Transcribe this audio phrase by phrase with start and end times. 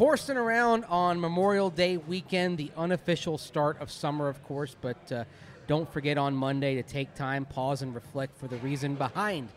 [0.00, 4.74] horsing around on Memorial Day weekend, the unofficial start of summer, of course.
[4.80, 5.24] But uh,
[5.66, 9.50] don't forget on Monday to take time, pause, and reflect for the reason behind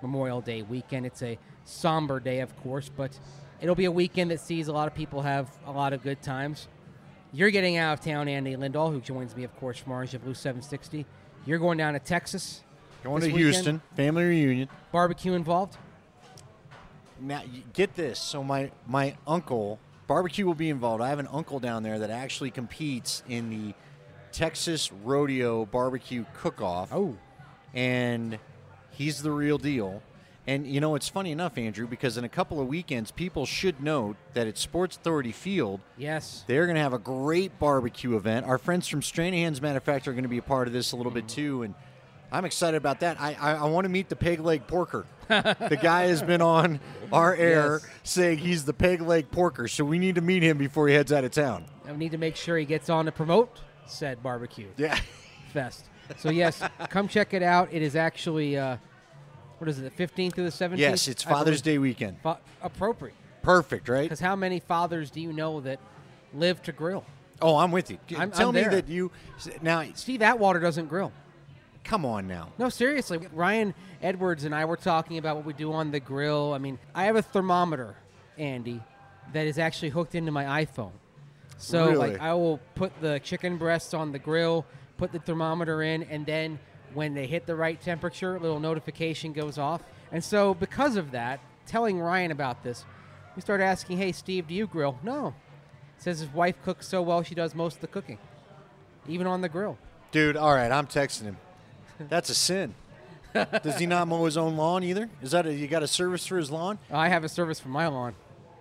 [0.00, 1.04] Memorial Day weekend.
[1.04, 3.10] It's a somber day, of course, but
[3.60, 6.22] it'll be a weekend that sees a lot of people have a lot of good
[6.22, 6.66] times.
[7.34, 10.32] You're getting out of town, Andy Lindahl, who joins me, of course, from Orange Blue
[10.32, 11.04] 760.
[11.44, 12.62] You're going down to Texas.
[13.04, 13.38] Going to weekend.
[13.38, 14.70] Houston, family reunion.
[14.92, 15.76] Barbecue involved?
[17.20, 17.42] Now,
[17.74, 18.18] get this.
[18.18, 19.78] So my my uncle
[20.10, 21.00] barbecue will be involved.
[21.00, 23.74] I have an uncle down there that actually competes in the
[24.32, 26.92] Texas Rodeo Barbecue Cook-Off.
[26.92, 27.16] Oh,
[27.74, 28.40] and
[28.90, 30.02] he's the real deal.
[30.48, 33.80] And you know, it's funny enough, Andrew, because in a couple of weekends, people should
[33.80, 36.42] note that at Sports Authority Field, yes.
[36.48, 38.46] they're going to have a great barbecue event.
[38.46, 41.12] Our friends from Stranahan's Manufacturer are going to be a part of this a little
[41.12, 41.34] bit mm.
[41.34, 41.76] too, and
[42.32, 43.20] I'm excited about that.
[43.20, 45.06] I I, I want to meet the peg leg porker.
[45.28, 46.80] the guy has been on
[47.12, 47.86] our air Yes.
[48.02, 51.12] saying he's the peg leg porker, so we need to meet him before he heads
[51.12, 51.64] out of town.
[51.88, 54.98] I need to make sure he gets on to promote said barbecue Yeah.
[55.52, 55.84] fest.
[56.18, 57.72] So yes, come check it out.
[57.72, 58.76] It is actually uh,
[59.58, 60.78] what is it, the 15th through the 17th?
[60.78, 61.60] yes, it's Father's.
[61.62, 62.16] Day weekend.
[62.22, 63.14] Fa- appropriate.
[63.42, 64.02] Perfect, right?
[64.02, 65.78] Because how many fathers do you know that
[66.34, 67.04] live to grill?
[67.42, 67.98] Oh, I'm with you.
[68.18, 68.70] I'm- Tell I'm me there.
[68.72, 69.10] that you
[69.62, 69.84] now.
[69.94, 71.12] Steve Atwater doesn't grill.
[71.84, 72.48] Come on now.
[72.58, 73.18] No, seriously.
[73.32, 76.52] Ryan Edwards and I were talking about what we do on the grill.
[76.52, 77.96] I mean, I have a thermometer,
[78.38, 78.82] Andy,
[79.32, 80.92] that is actually hooked into my iPhone.
[81.58, 82.12] So, Really?
[82.12, 84.64] like, I will put the chicken breasts on the grill,
[84.98, 86.58] put the thermometer in, and then
[86.94, 89.82] when they hit the right temperature, a little notification goes off.
[90.12, 92.84] And so, because of that, telling Ryan about this,
[93.36, 95.34] we started asking, "Hey, Steve, do you grill?" No.
[95.98, 98.18] Says his wife cooks so well, she does most of the cooking,
[99.06, 99.76] even on the grill.
[100.12, 101.36] Dude, all right, I'm texting him.
[102.08, 102.74] That's a sin.
[103.34, 105.08] Does he not mow his own lawn either?
[105.22, 106.78] Is that a, you got a service for his lawn?
[106.90, 108.14] I have a service for my lawn.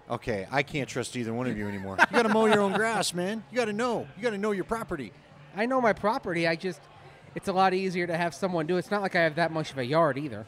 [0.09, 1.97] Okay, I can't trust either one of you anymore.
[1.99, 3.43] You got to mow your own grass, man.
[3.51, 4.07] You got to know.
[4.17, 5.11] You got to know your property.
[5.55, 6.47] I know my property.
[6.47, 6.81] I just,
[7.35, 8.79] it's a lot easier to have someone do it.
[8.79, 10.45] It's not like I have that much of a yard either.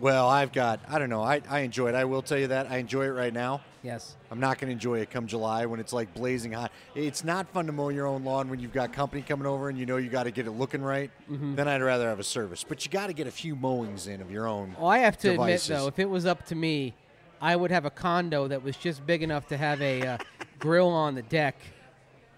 [0.00, 0.80] Well, I've got.
[0.88, 1.22] I don't know.
[1.22, 1.94] I, I enjoy it.
[1.94, 3.62] I will tell you that I enjoy it right now.
[3.82, 4.16] Yes.
[4.30, 6.70] I'm not going to enjoy it come July when it's like blazing hot.
[6.94, 9.76] It's not fun to mow your own lawn when you've got company coming over and
[9.78, 11.10] you know you got to get it looking right.
[11.28, 12.64] Then I'd rather have a service.
[12.64, 14.76] But you got to get a few mowings in of your own.
[14.78, 15.68] Well, I have to devices.
[15.70, 16.94] admit, though, if it was up to me,
[17.40, 20.18] I would have a condo that was just big enough to have a uh,
[20.60, 21.56] grill on the deck,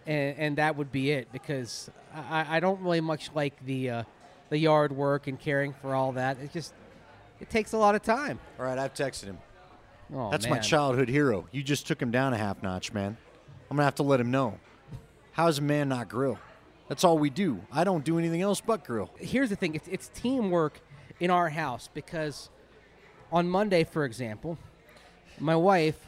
[0.06, 1.28] and, and that would be it.
[1.30, 4.02] Because I, I don't really much like the uh,
[4.48, 6.38] the yard work and caring for all that.
[6.38, 6.72] It just
[7.44, 8.38] it takes a lot of time.
[8.58, 9.38] All right, I've texted him.
[10.14, 10.62] Oh, That's my man.
[10.62, 11.46] childhood hero.
[11.52, 13.18] You just took him down a half notch, man.
[13.70, 14.58] I'm gonna have to let him know.
[15.32, 16.38] How does a man not grill?
[16.88, 17.60] That's all we do.
[17.70, 19.10] I don't do anything else but grill.
[19.18, 20.80] here's the thing it's, it's teamwork
[21.20, 22.48] in our house because
[23.30, 24.58] on monday for example
[25.38, 25.98] my wife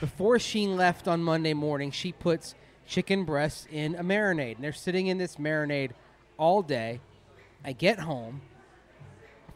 [0.00, 2.54] before she left on monday morning she puts
[2.86, 5.90] chicken breasts in a marinade and they're sitting in this marinade
[6.38, 6.98] all day
[7.64, 8.40] i get home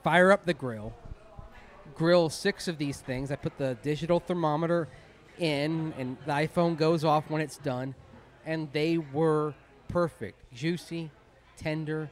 [0.06, 0.93] fire up the grill
[1.94, 4.87] grill six of these things i put the digital thermometer
[5.39, 7.94] in and the iphone goes off when it's done
[8.44, 9.55] and they were
[9.89, 11.11] perfect juicy
[11.56, 12.11] tender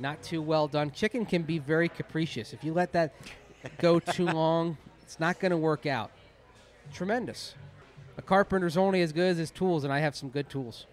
[0.00, 0.90] not too well done.
[0.90, 2.52] Chicken can be very capricious.
[2.52, 3.12] If you let that
[3.78, 6.10] go too long, it's not going to work out.
[6.92, 7.54] Tremendous.
[8.16, 10.86] A carpenter's only as good as his tools, and I have some good tools.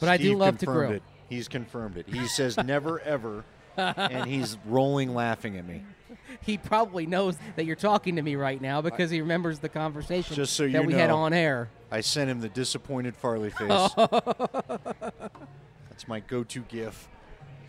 [0.00, 0.92] But I do love to grill.
[0.92, 1.02] It.
[1.28, 2.06] He's confirmed it.
[2.08, 3.44] He says never ever,
[3.76, 5.82] and he's rolling laughing at me.
[6.40, 10.34] He probably knows that you're talking to me right now because he remembers the conversation
[10.34, 11.70] Just so that you we had on air.
[11.90, 13.90] I sent him the disappointed Farley face.
[13.96, 17.08] That's my go-to gif.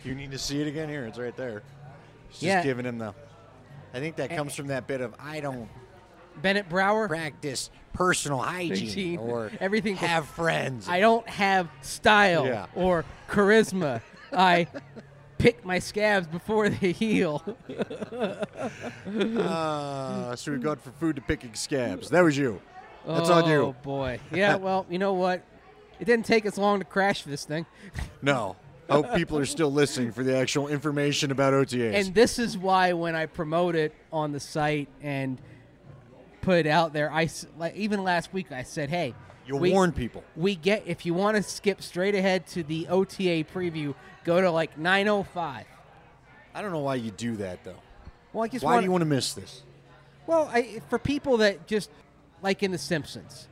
[0.04, 0.88] You need to see it again.
[0.88, 1.62] Here, it's right there.
[2.30, 2.62] Just Yeah.
[2.62, 3.14] giving him the.
[3.94, 5.68] I think that comes from that bit of I don't
[6.42, 9.18] Bennett Brauer, practice personal hygiene Hygiene.
[9.18, 10.88] or Everything- have friends.
[10.88, 12.66] I don't have style Yeah.
[12.74, 14.02] or charisma.
[14.32, 14.66] I
[15.38, 17.42] pick my scabs before they heal.
[19.38, 22.10] Ah, so we got for food to picking scabs.
[22.10, 22.60] That was you.
[23.06, 23.62] That's oh, on you.
[23.62, 24.18] Oh boy.
[24.32, 25.42] Yeah, well, you know what?
[26.00, 27.66] It didn't take us long to crash this thing.
[28.22, 28.56] No.
[28.88, 31.94] I hope people are still listening for the actual information about OTAs.
[31.94, 35.40] And this is why when I promote it on the site and
[36.40, 37.28] put it out there, I
[37.58, 39.14] like even last week I said, "Hey,
[39.46, 40.24] You'll we- warn people.
[40.34, 43.94] We get if you want to skip straight ahead to the OTA preview,
[44.24, 45.64] go to like 9:05."
[46.54, 47.76] I don't know why you do that though.
[48.32, 49.62] Well, I just Why want do you want to miss this?
[50.26, 51.90] Well, I, for people that just
[52.42, 53.48] like in The Simpsons,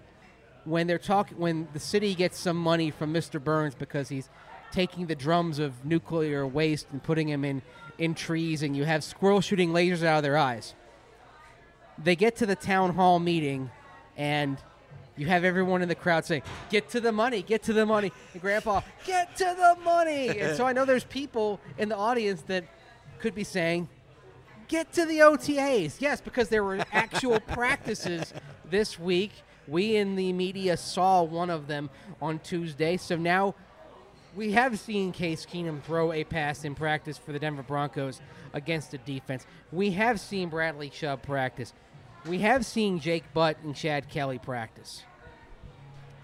[0.64, 3.42] when they're talking, when the city gets some money from Mr.
[3.42, 4.28] Burns because he's
[4.72, 7.62] taking the drums of nuclear waste and putting them in
[7.96, 10.74] in trees, and you have squirrels shooting lasers out of their eyes.
[11.96, 13.70] They get to the town hall meeting,
[14.16, 14.58] and
[15.16, 18.12] you have everyone in the crowd saying, "Get to the money, get to the money,"
[18.32, 22.42] and Grandpa, "Get to the money." and so I know there's people in the audience
[22.42, 22.64] that
[23.18, 23.88] could be saying,
[24.68, 28.32] "Get to the OTAs." Yes, because there were actual practices
[28.68, 29.32] this week.
[29.66, 31.90] We in the media saw one of them
[32.20, 33.54] on Tuesday, so now
[34.36, 38.20] we have seen Case Keenum throw a pass in practice for the Denver Broncos
[38.52, 39.46] against the defense.
[39.70, 41.72] We have seen Bradley Chubb practice.
[42.26, 45.02] We have seen Jake Butt and Chad Kelly practice.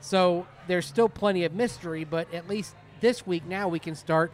[0.00, 4.32] So there's still plenty of mystery, but at least this week now we can start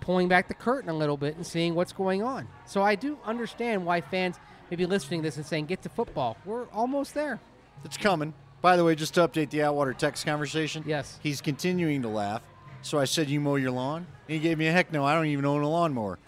[0.00, 2.48] pulling back the curtain a little bit and seeing what's going on.
[2.66, 4.38] So I do understand why fans
[4.70, 6.36] may be listening to this and saying, get to football.
[6.44, 7.40] We're almost there.
[7.84, 8.34] It's coming.
[8.60, 10.84] By the way, just to update the Atwater text conversation.
[10.86, 11.18] Yes.
[11.22, 12.42] He's continuing to laugh.
[12.82, 14.06] So I said, You mow your lawn?
[14.28, 16.18] And he gave me a heck no, I don't even own a lawnmower.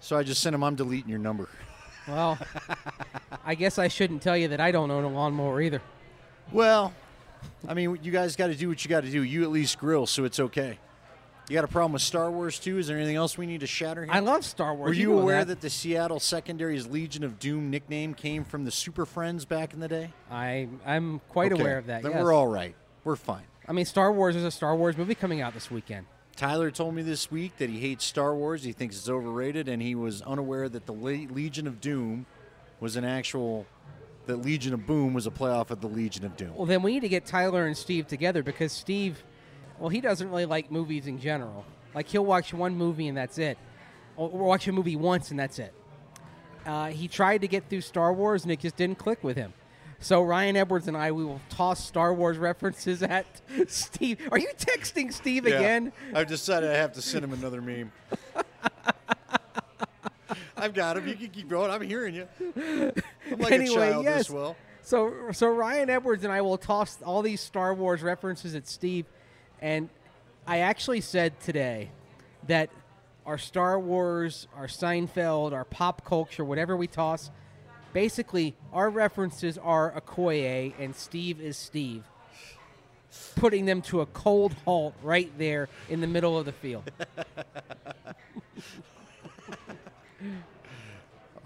[0.00, 1.48] So I just sent him, I'm deleting your number.
[2.08, 2.38] Well,
[3.44, 5.82] I guess I shouldn't tell you that I don't own a lawnmower either.
[6.52, 6.92] Well,
[7.68, 9.22] I mean, you guys got to do what you got to do.
[9.22, 10.78] You at least grill, so it's okay.
[11.48, 12.78] You got a problem with Star Wars too?
[12.78, 14.12] Is there anything else we need to shatter here?
[14.12, 14.88] I love Star Wars.
[14.88, 15.46] Were you, know aware that?
[15.46, 15.60] that.
[15.62, 19.88] the Seattle Secondary's Legion of Doom nickname came from the Super Friends back in the
[19.88, 20.12] day?
[20.30, 22.02] I I'm quite Okay, aware of that.
[22.02, 22.22] Then yes.
[22.22, 22.74] we're all right.
[23.04, 23.44] We're fine.
[23.66, 26.06] I mean, Star Wars is a Star Wars movie coming out this weekend.
[26.38, 28.62] Tyler told me this week that he hates Star Wars.
[28.62, 32.26] He thinks it's overrated, and he was unaware that the Le- Legion of Doom
[32.78, 33.66] was an actual.
[34.26, 36.54] That Legion of Boom was a playoff of the Legion of Doom.
[36.54, 39.24] Well, then we need to get Tyler and Steve together because Steve,
[39.80, 41.64] well, he doesn't really like movies in general.
[41.92, 43.58] Like he'll watch one movie and that's it,
[44.16, 45.74] or, or watch a movie once and that's it.
[46.64, 49.54] Uh, he tried to get through Star Wars and it just didn't click with him.
[50.00, 53.26] So Ryan Edwards and I, we will toss Star Wars references at
[53.68, 54.28] Steve.
[54.30, 55.92] Are you texting Steve again?
[56.14, 57.90] I've decided I have to send him another meme.
[60.56, 61.06] I've got him.
[61.08, 61.70] You can keep going.
[61.70, 62.28] I'm hearing you.
[62.40, 64.18] I'm like Anyway, a child yes.
[64.18, 64.56] this well.
[64.82, 69.04] So, so Ryan Edwards and I will toss all these Star Wars references at Steve,
[69.60, 69.88] and
[70.46, 71.90] I actually said today
[72.46, 72.70] that
[73.26, 77.30] our Star Wars, our Seinfeld, our pop culture, whatever we toss,
[77.92, 82.04] basically our references are Okoye and Steve is Steve,
[83.36, 86.90] putting them to a cold halt right there in the middle of the field.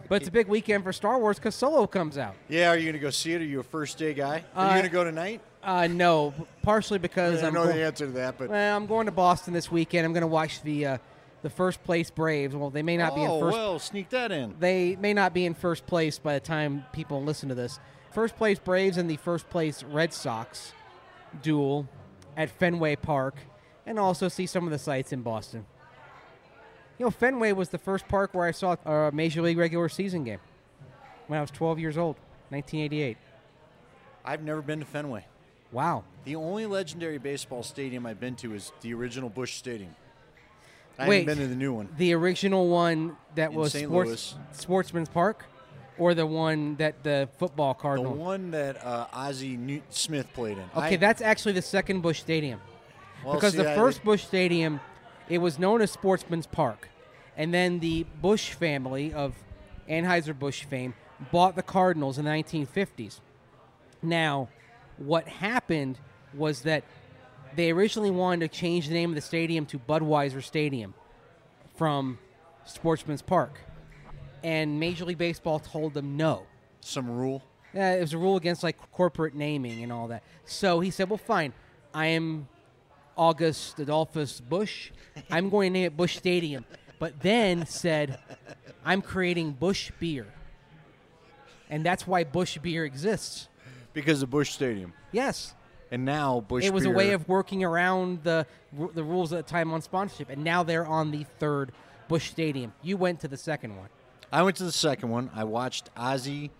[0.08, 2.34] but it's a big weekend for Star Wars because Solo comes out.
[2.48, 3.40] Yeah, are you going to go see it?
[3.40, 4.44] Are you a first day guy?
[4.54, 5.40] Are Uh, you going to go tonight?
[5.62, 8.86] Uh, no, partially because I I'm know go- the answer to that, but well, I'm
[8.86, 10.04] going to Boston this weekend.
[10.04, 10.98] I'm going to watch the uh,
[11.42, 12.54] the first place Braves.
[12.54, 13.56] Well, they may not be in oh first.
[13.56, 14.54] well, sneak that in.
[14.58, 17.78] They may not be in first place by the time people listen to this.
[18.12, 20.72] First place Braves and the first place Red Sox
[21.40, 21.88] duel
[22.36, 23.36] at Fenway Park,
[23.86, 25.66] and also see some of the sights in Boston.
[26.98, 30.24] You know, Fenway was the first park where I saw a Major League regular season
[30.24, 30.40] game
[31.26, 32.16] when I was 12 years old,
[32.50, 33.16] 1988.
[34.24, 35.26] I've never been to Fenway.
[35.72, 36.04] Wow.
[36.24, 39.96] The only legendary baseball stadium I've been to is the original Busch Stadium.
[40.98, 41.20] I Wait.
[41.20, 41.88] haven't been to the new one.
[41.96, 43.88] The original one that In was St.
[43.88, 44.58] sports, Louis.
[44.60, 45.44] Sportsman's Park,
[45.98, 50.58] or the one that the football Cardinals The one that uh, Ozzie Newt Smith played
[50.58, 50.64] in.
[50.76, 52.60] okay, I- that's actually the second Busch Stadium
[53.24, 54.80] well, because see, the I- first Busch Stadium,
[55.28, 56.88] it was known as Sportsman's Park,
[57.36, 59.34] and then the Busch family of
[59.88, 60.94] Anheuser Busch fame
[61.30, 63.20] bought the Cardinals in the 1950s.
[64.02, 64.48] Now,
[64.98, 65.98] what happened
[66.34, 66.84] was that
[67.56, 70.94] they originally wanted to change the name of the stadium to Budweiser Stadium
[71.76, 72.18] from
[72.64, 73.58] Sportsman's Park.
[74.44, 76.44] And Major League Baseball told them no.
[76.80, 77.42] some rule.
[77.74, 80.22] Yeah, it was a rule against like corporate naming and all that.
[80.44, 81.52] So he said, "Well, fine.
[81.94, 82.48] I am
[83.16, 84.90] August Adolphus Busch.
[85.30, 86.64] I'm going to name it Busch Stadium."
[86.98, 88.18] But then said,
[88.84, 90.26] "I'm creating Busch beer."
[91.70, 93.48] And that's why Busch beer exists.
[93.94, 94.92] because of Busch Stadium.
[95.12, 95.54] Yes.
[95.92, 96.64] And now Busch.
[96.64, 98.46] it was Beer, a way of working around the
[98.94, 101.70] the rules at the time on sponsorship, and now they're on the third
[102.08, 102.72] Busch Stadium.
[102.82, 103.88] You went to the second one.
[104.32, 105.30] I went to the second one.
[105.34, 106.50] I watched Ozzie.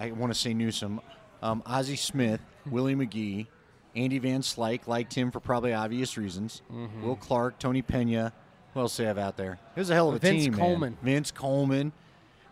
[0.00, 1.00] I want to say Newsom,
[1.42, 2.40] um, Ozzie Smith,
[2.70, 3.46] Willie McGee,
[3.94, 4.86] Andy Van Slyke.
[4.86, 6.62] Liked him for probably obvious reasons.
[6.72, 7.02] Mm-hmm.
[7.06, 8.32] Will Clark, Tony Pena.
[8.72, 9.60] Who else do they have out there?
[9.76, 10.52] It was a hell of a Vince team.
[10.52, 10.60] man.
[10.60, 10.98] Coleman.
[11.02, 11.92] Vince Coleman.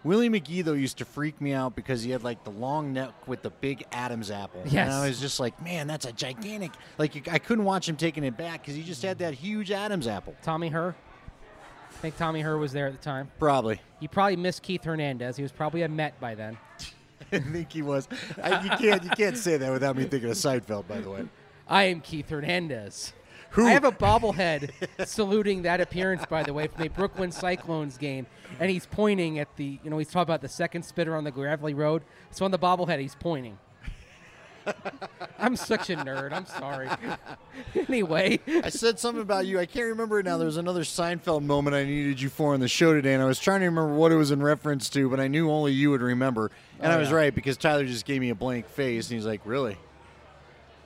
[0.05, 3.13] Willie McGee though used to freak me out because he had like the long neck
[3.29, 4.63] with the big Adam's apple.
[4.65, 4.87] Yes.
[4.87, 6.73] And I was just like, man, that's a gigantic.
[6.99, 9.71] Like you, I couldn't watch him taking it back because he just had that huge
[9.71, 10.35] Adam's apple.
[10.43, 10.97] Tommy Herr.
[11.91, 13.31] I think Tommy Herr was there at the time.
[13.39, 13.81] Probably.
[14.01, 15.37] He probably missed Keith Hernandez.
[15.37, 16.59] He was probably a Met by then.
[17.33, 18.09] I think he was.
[18.43, 19.05] I, you can't.
[19.05, 20.89] You can't say that without me thinking of Seinfeld.
[20.89, 21.25] By the way.
[21.69, 23.13] I am Keith Hernandez.
[23.53, 24.71] Who- I have a bobblehead
[25.07, 28.27] saluting that appearance, by the way, from a Brooklyn Cyclones game,
[28.61, 31.31] and he's pointing at the, you know, he's talking about the second spitter on the
[31.31, 32.03] gravelly road.
[32.31, 33.59] So on the bobblehead, he's pointing.
[35.39, 36.33] I'm such a nerd.
[36.33, 36.89] I'm sorry.
[37.89, 39.59] anyway, I said something about you.
[39.59, 40.37] I can't remember it now.
[40.39, 43.27] There was another Seinfeld moment I needed you for on the show today, and I
[43.27, 45.91] was trying to remember what it was in reference to, but I knew only you
[45.91, 46.51] would remember.
[46.79, 47.17] And Oh, I was oh, yeah.
[47.17, 49.77] right because Tyler just gave me a blank face, and he's like, "Really?"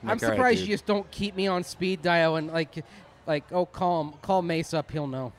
[0.03, 2.83] I'm like, surprised dude." you just don't keep me on speed dial and like,
[3.25, 4.91] like, oh, call him, call Mace up.
[4.91, 5.33] He'll know.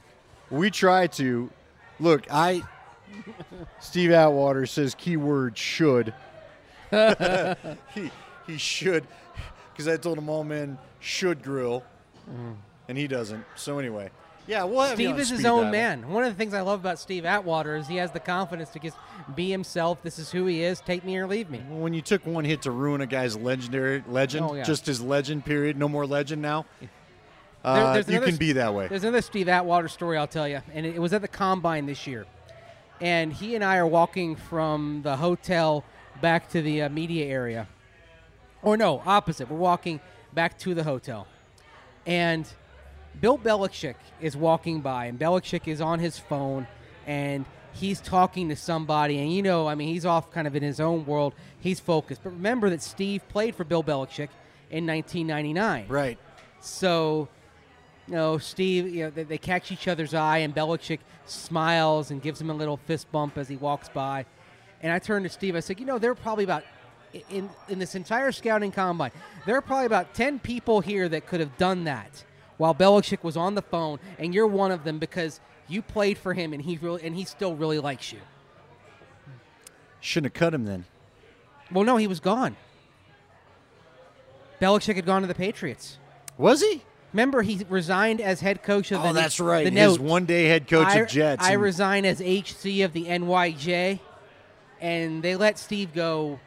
[0.50, 1.50] We try to.
[2.00, 2.62] Look, I.
[3.80, 6.12] Steve Atwater says keyword should.
[6.90, 8.10] he
[8.46, 9.06] he should,
[9.72, 11.84] because I told him all men should grill,
[12.28, 12.54] mm.
[12.88, 13.44] and he doesn't.
[13.56, 14.10] So anyway,
[14.48, 15.72] yeah, we'll Steve is his own dial.
[15.72, 16.08] man.
[16.10, 18.78] One of the things I love about Steve Atwater is he has the confidence to
[18.80, 18.96] just
[19.36, 20.02] be himself.
[20.02, 20.80] This is who he is.
[20.80, 21.58] Take me or leave me.
[21.68, 24.64] When you took one hit to ruin a guy's legendary legend, Oh, yeah.
[24.64, 26.64] just his legend period, no more legend now.
[26.80, 26.88] There-
[27.64, 28.86] Uh, there's you can be that way.
[28.88, 31.86] There's another Steve Atwater story I'll tell you, and it, it was at the combine
[31.86, 32.24] this year.
[33.00, 35.84] And he and I are walking from the hotel
[36.22, 37.68] back to the uh, media area,
[38.62, 39.50] or no, opposite.
[39.50, 40.00] We're walking
[40.32, 41.26] back to the hotel,
[42.06, 42.48] and
[43.20, 46.66] Bill Belichick is walking by, and Belichick is on his phone,
[47.06, 50.62] and he's talking to somebody, and you know, I mean, he's off kind of in
[50.62, 51.34] his own world.
[51.60, 54.28] He's focused, but remember that Steve played for Bill Belichick
[54.70, 55.86] in 1999.
[55.88, 56.18] Right.
[56.60, 57.28] So,
[58.06, 62.22] you know, Steve, you know, they, they catch each other's eye, and Belichick smiles and
[62.22, 64.26] gives him a little fist bump as he walks by.
[64.80, 65.56] And I turned to Steve.
[65.56, 66.62] I said, "You know, there are probably about
[67.30, 69.10] in in this entire scouting combine,
[69.46, 72.24] there are probably about ten people here that could have done that
[72.58, 76.34] while Belichick was on the phone, and you're one of them because you played for
[76.34, 78.20] him, and he really and he still really likes you."
[80.00, 80.84] Shouldn't have cut him then.
[81.72, 82.56] Well, no, he was gone.
[84.60, 85.98] Belichick had gone to the Patriots.
[86.36, 86.82] Was he?
[87.12, 89.08] Remember, he resigned as head coach of oh, the.
[89.08, 89.64] Oh, that's right.
[89.64, 90.00] The His Note.
[90.00, 91.44] one day head coach I, of Jets.
[91.44, 93.98] I resign as HC of the NYJ,
[94.80, 96.38] and they let Steve go.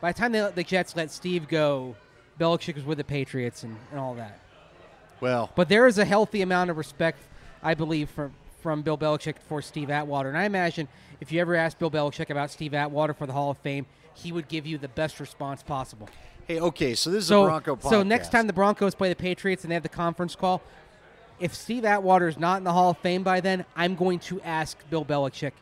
[0.00, 1.96] By the time they let the Jets let Steve go,
[2.38, 4.40] Belichick was with the Patriots and, and all that.
[5.20, 7.18] Well, But there is a healthy amount of respect,
[7.62, 10.28] I believe, from from Bill Belichick for Steve Atwater.
[10.28, 10.88] And I imagine
[11.20, 14.32] if you ever asked Bill Belichick about Steve Atwater for the Hall of Fame, he
[14.32, 16.08] would give you the best response possible.
[16.48, 16.94] hey, okay.
[16.96, 17.90] So this is So, a Bronco podcast.
[17.90, 20.60] so next time the Broncos play the Patriots and they have the conference call,
[21.38, 24.40] if Steve Atwater is not in the Hall of Fame by then, I'm going to
[24.42, 25.52] ask Bill Belichick,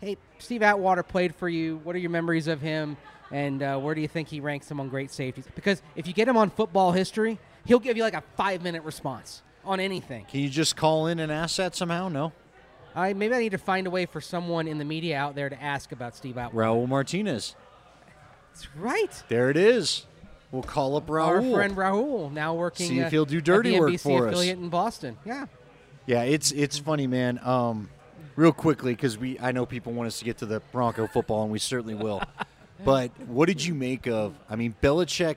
[0.00, 1.78] "Hey, Steve Atwater played for you.
[1.84, 2.96] What are your memories of him?
[3.30, 6.26] And uh, where do you think he ranks among great safeties?" Because if you get
[6.26, 7.38] him on football history,
[7.70, 10.24] he'll give you like a five minute response on anything.
[10.24, 12.08] can you just call in and ask that somehow?
[12.08, 12.32] No.
[12.96, 15.48] I maybe I need to find a way for someone in the media out there
[15.48, 16.56] to ask about Steve Atwater.
[16.56, 17.54] Raul Martinez.
[18.52, 19.22] That's right.
[19.28, 20.06] There it is.
[20.50, 21.26] We'll call up Raul.
[21.26, 22.88] Our friend Raul now working.
[22.88, 24.32] See if uh, he'll do dirty work NBC for us.
[24.32, 25.16] affiliate in Boston.
[25.24, 25.46] Yeah.
[26.06, 27.38] Yeah, it's it's funny, man.
[27.44, 27.88] Um,
[28.34, 31.44] real quickly, because we I know people want us to get to the Bronco football,
[31.44, 32.20] and we certainly will.
[32.84, 34.34] but what did you make of?
[34.48, 35.36] I mean, Belichick.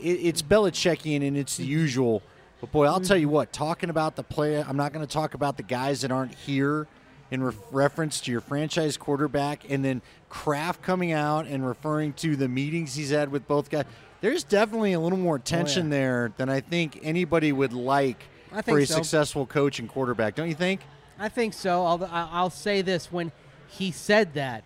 [0.00, 2.22] It, it's Belichickian, and it's the usual.
[2.60, 3.52] But boy, I'll tell you what.
[3.52, 6.86] Talking about the play, I'm not going to talk about the guys that aren't here.
[7.28, 12.36] In ref reference to your franchise quarterback, and then Kraft coming out and referring to
[12.36, 13.84] the meetings he's had with both guys,
[14.20, 18.22] there's definitely a little more tension oh, there than I think anybody would like
[18.64, 18.94] for a so.
[18.94, 20.82] successful coach and quarterback, don't you think?
[21.18, 21.84] I think so.
[21.84, 23.32] I'll, I'll say this: when
[23.68, 24.62] he said that,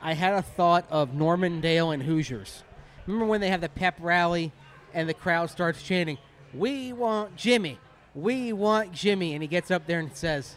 [0.00, 2.62] I had a thought of Norman Dale and Hoosiers.
[3.06, 4.52] Remember when they have the pep rally,
[4.96, 6.18] and the crowd starts chanting,
[6.54, 7.78] "We want Jimmy,
[8.14, 10.56] we want Jimmy," and he gets up there and says,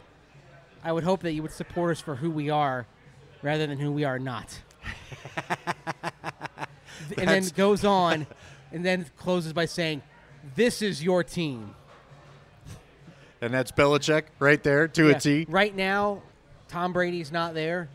[0.81, 2.87] "I would hope that you would support us for who we are,
[3.43, 4.61] rather than who we are not."
[7.17, 8.25] and then goes on,
[8.71, 10.01] and then closes by saying,
[10.55, 11.75] "This is your team."
[13.41, 15.15] And that's Belichick right there to Yeah.
[15.15, 15.45] a T.
[15.49, 16.21] Right now,
[16.69, 17.89] Tom Brady's not there.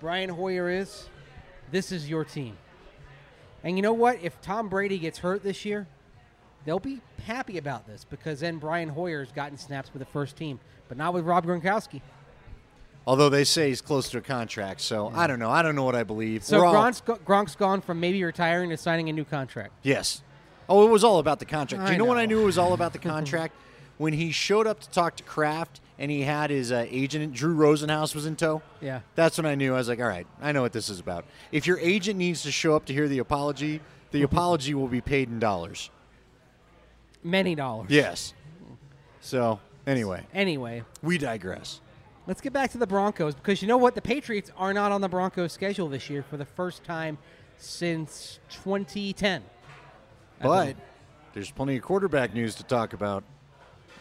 [0.00, 1.08] Brian Hoyer is.
[1.70, 2.56] This is your team.
[3.64, 4.18] And you know what?
[4.22, 5.86] If Tom Brady gets hurt this year,
[6.64, 10.60] they'll be happy about this because then Brian Hoyer's gotten snaps with the first team,
[10.88, 12.00] but not with Rob Gronkowski.
[13.06, 15.50] Although they say he's close to a contract, so I don't know.
[15.50, 16.44] I don't know what I believe.
[16.44, 19.72] So all- Gronk's, go- Gronk's gone from maybe retiring to signing a new contract.
[19.82, 20.22] yes.
[20.70, 21.86] Oh, it was all about the contract.
[21.86, 23.54] Do you know, when I knew it was all about the contract?
[23.96, 27.56] when he showed up to talk to Kraft and he had his uh, agent Drew
[27.56, 28.62] Rosenhaus was in tow.
[28.80, 29.00] Yeah.
[29.16, 29.74] That's when I knew.
[29.74, 31.24] I was like, all right, I know what this is about.
[31.52, 33.80] If your agent needs to show up to hear the apology,
[34.12, 35.90] the apology will be paid in dollars.
[37.22, 37.90] Many dollars.
[37.90, 38.32] Yes.
[39.20, 41.80] So anyway, Anyway, we digress.
[42.26, 43.94] let's get back to the Broncos because you know what?
[43.94, 47.18] The Patriots are not on the Broncos schedule this year for the first time
[47.58, 49.42] since 2010.
[50.40, 50.76] I But believe.
[51.34, 53.24] there's plenty of quarterback news to talk about.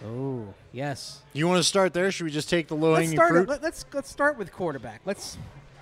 [0.05, 1.21] Oh, yes.
[1.33, 2.11] You want to start there?
[2.11, 3.31] Should we just take the low Let's hanging start.
[3.31, 3.49] fruit?
[3.49, 5.01] Let, us let's start with quarterback.
[5.05, 5.37] Let's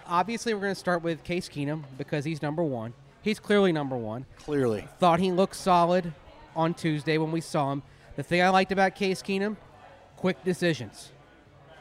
[0.07, 2.93] obviously we're going to start with Case Keenum because he's number one.
[3.21, 4.25] He's clearly number one.
[4.37, 4.87] Clearly.
[4.99, 6.13] Thought he looked solid
[6.55, 7.83] on Tuesday when we saw him.
[8.15, 9.57] The thing I liked about Case Keenum,
[10.15, 11.11] quick decisions.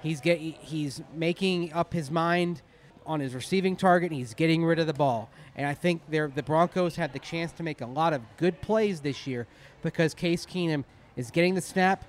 [0.03, 2.63] He's get he's making up his mind
[3.07, 4.11] on his receiving target.
[4.11, 7.53] And he's getting rid of the ball, and I think the Broncos had the chance
[7.53, 9.47] to make a lot of good plays this year
[9.83, 10.85] because Case Keenum
[11.17, 12.05] is getting the snap,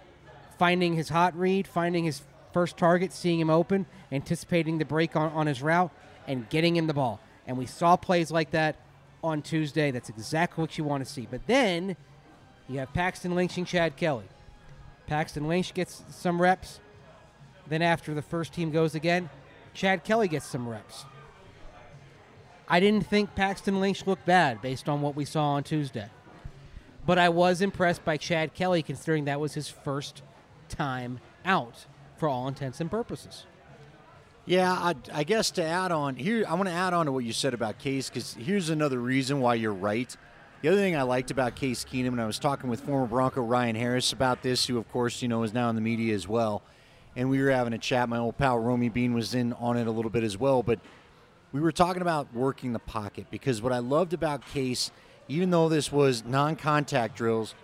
[0.58, 2.22] finding his hot read, finding his
[2.54, 5.92] first target, seeing him open, anticipating the break on, on his route,
[6.28, 7.20] and getting him the ball.
[7.48, 8.78] And we saw plays like that
[9.24, 9.92] on Tuesday.
[9.92, 11.28] That's exactly what you want to see.
[11.30, 11.98] But then
[12.70, 14.26] you have Paxton Lynch and Chad Kelly.
[15.08, 16.80] Paxton Lynch gets some reps.
[17.68, 19.30] Then after the first team goes again,
[19.74, 21.06] Chad Kelly gets some reps.
[22.68, 26.08] I didn't think Paxton Lynch looked bad based on what we saw on Tuesday.
[27.06, 30.24] But I was impressed by Chad Kelly considering that was his first
[30.69, 31.86] time out
[32.17, 33.45] for all intents and purposes.
[34.45, 37.24] Yeah, I, I guess to add on here, I want to add on to what
[37.24, 40.15] you said about Case because here's another reason why you're right.
[40.62, 43.41] The other thing I liked about Case Keenum, and I was talking with former Bronco
[43.41, 46.27] Ryan Harris about this, who of course you know is now in the media as
[46.27, 46.62] well,
[47.15, 48.07] and we were having a chat.
[48.07, 50.79] My old pal Romi Bean was in on it a little bit as well, but
[51.51, 54.91] we were talking about working the pocket because what I loved about Case,
[55.27, 57.55] even though this was non-contact drills,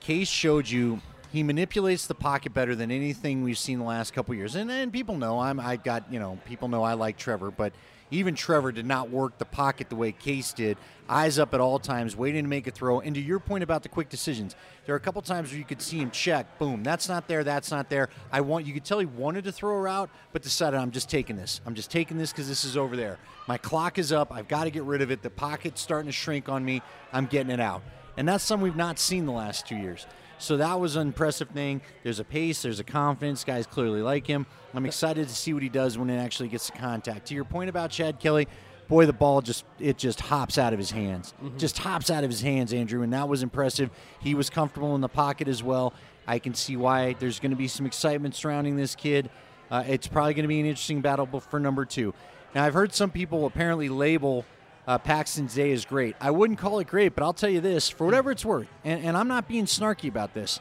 [0.00, 1.00] Case showed you
[1.34, 4.54] he manipulates the pocket better than anything we've seen the last couple years.
[4.54, 7.72] And, and people know I'm I got you know people know I like Trevor, but
[8.12, 10.78] even Trevor did not work the pocket the way Case did.
[11.08, 13.00] Eyes up at all times, waiting to make a throw.
[13.00, 14.54] And to your point about the quick decisions,
[14.86, 17.42] there are a couple times where you could see him check, boom, that's not there,
[17.42, 18.10] that's not there.
[18.30, 21.10] I want you could tell he wanted to throw a route, but decided I'm just
[21.10, 21.60] taking this.
[21.66, 23.18] I'm just taking this because this is over there.
[23.48, 24.32] My clock is up.
[24.32, 25.22] I've got to get rid of it.
[25.22, 26.80] The pocket's starting to shrink on me.
[27.12, 27.82] I'm getting it out.
[28.16, 30.06] And that's something we've not seen the last two years.
[30.38, 31.80] So that was an impressive thing.
[32.02, 33.44] There's a pace, there's a confidence.
[33.44, 34.46] Guys clearly like him.
[34.74, 37.26] I'm excited to see what he does when it actually gets to contact.
[37.28, 38.48] To your point about Chad Kelly,
[38.88, 41.34] boy, the ball just it just hops out of his hands.
[41.42, 41.58] Mm-hmm.
[41.58, 43.90] Just hops out of his hands, Andrew, and that was impressive.
[44.20, 45.94] He was comfortable in the pocket as well.
[46.26, 49.30] I can see why there's going to be some excitement surrounding this kid.
[49.70, 52.14] Uh, it's probably going to be an interesting battle for number two.
[52.54, 54.44] Now, I've heard some people apparently label
[54.86, 56.16] uh, Paxton's day is great.
[56.20, 59.04] I wouldn't call it great, but I'll tell you this for whatever it's worth, and,
[59.04, 60.60] and I'm not being snarky about this.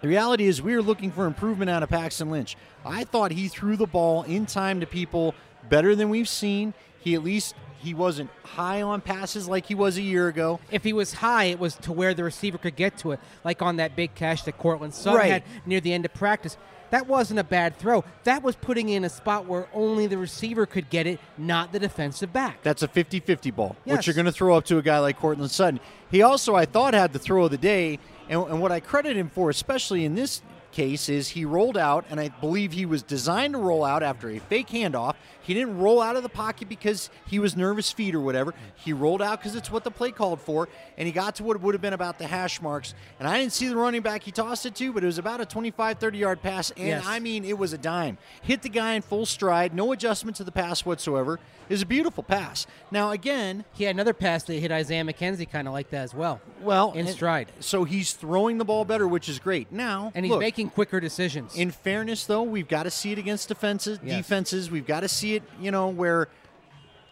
[0.00, 2.56] The reality is, we are looking for improvement out of Paxton Lynch.
[2.86, 5.34] I thought he threw the ball in time to people
[5.68, 6.72] better than we've seen.
[7.00, 10.60] He at least he wasn't high on passes like he was a year ago.
[10.70, 13.62] If he was high, it was to where the receiver could get to it, like
[13.62, 15.30] on that big catch that Courtland Sutton right.
[15.30, 16.56] had near the end of practice.
[16.90, 18.04] That wasn't a bad throw.
[18.24, 21.78] That was putting in a spot where only the receiver could get it, not the
[21.78, 22.62] defensive back.
[22.62, 23.96] That's a 50 50 ball, yes.
[23.96, 25.80] which you're going to throw up to a guy like Courtland Sutton.
[26.10, 27.98] He also, I thought, had the throw of the day.
[28.28, 32.04] And, and what I credit him for, especially in this case is he rolled out,
[32.10, 35.14] and I believe he was designed to roll out after a fake handoff.
[35.50, 38.54] He didn't roll out of the pocket because he was nervous feet or whatever.
[38.76, 41.60] He rolled out because it's what the play called for, and he got to what
[41.60, 42.94] would have been about the hash marks.
[43.18, 45.40] And I didn't see the running back he tossed it to, but it was about
[45.40, 46.70] a 25, 30 yard pass.
[46.76, 47.04] And yes.
[47.04, 48.16] I mean, it was a dime.
[48.42, 51.40] Hit the guy in full stride, no adjustment to the pass whatsoever.
[51.68, 52.66] It was a beautiful pass.
[52.90, 56.12] Now, again, he had another pass that hit Isaiah McKenzie kind of like that as
[56.12, 56.40] well.
[56.62, 57.52] Well, in stride.
[57.60, 59.70] So he's throwing the ball better, which is great.
[59.70, 61.56] Now, and he's look, making quicker decisions.
[61.56, 64.00] In fairness, though, we've got to see it against defenses.
[64.02, 64.16] Yes.
[64.16, 65.39] Defenses, we've got to see it.
[65.60, 66.28] You know where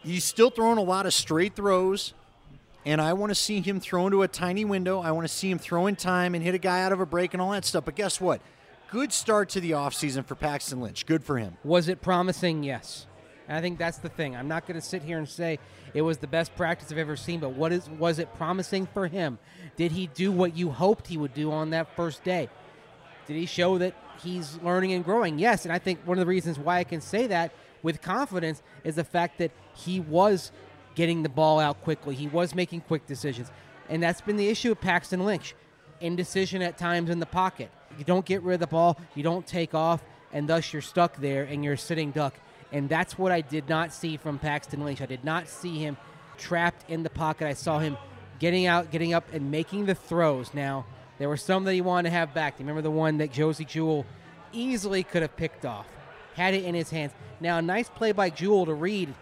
[0.02, 2.14] he's still throwing a lot of straight throws.
[2.86, 5.00] And I want to see him throw into a tiny window.
[5.00, 7.06] I want to see him throw in time and hit a guy out of a
[7.06, 7.84] break and all that stuff.
[7.84, 8.40] But guess what?
[8.90, 11.04] Good start to the offseason for Paxton Lynch.
[11.04, 11.58] Good for him.
[11.64, 12.62] Was it promising?
[12.64, 13.06] Yes.
[13.46, 14.36] And I think that's the thing.
[14.36, 15.58] I'm not going to sit here and say
[15.92, 19.06] it was the best practice I've ever seen, but what is was it promising for
[19.06, 19.38] him?
[19.76, 22.48] Did he do what you hoped he would do on that first day?
[23.26, 25.38] Did he show that he's learning and growing?
[25.38, 28.62] Yes, and I think one of the reasons why I can say that with confidence
[28.84, 30.50] is the fact that he was
[30.94, 32.14] getting the ball out quickly.
[32.14, 33.50] He was making quick decisions.
[33.88, 35.54] And that's been the issue with Paxton Lynch.
[36.00, 37.70] Indecision at times in the pocket.
[37.98, 41.16] You don't get rid of the ball, you don't take off, and thus you're stuck
[41.16, 42.34] there and you're a sitting duck.
[42.70, 45.00] And that's what I did not see from Paxton Lynch.
[45.00, 45.96] I did not see him
[46.36, 47.46] trapped in the pocket.
[47.46, 47.96] I saw him
[48.38, 50.52] getting out, getting up, and making the throws.
[50.54, 50.84] Now,
[51.18, 52.56] there were some that he wanted to have back.
[52.56, 54.06] Do you remember the one that Josey Jewell
[54.52, 55.86] easily could have picked off?
[56.38, 57.10] Had it in his hands.
[57.40, 59.12] Now, a nice play by Jewell to read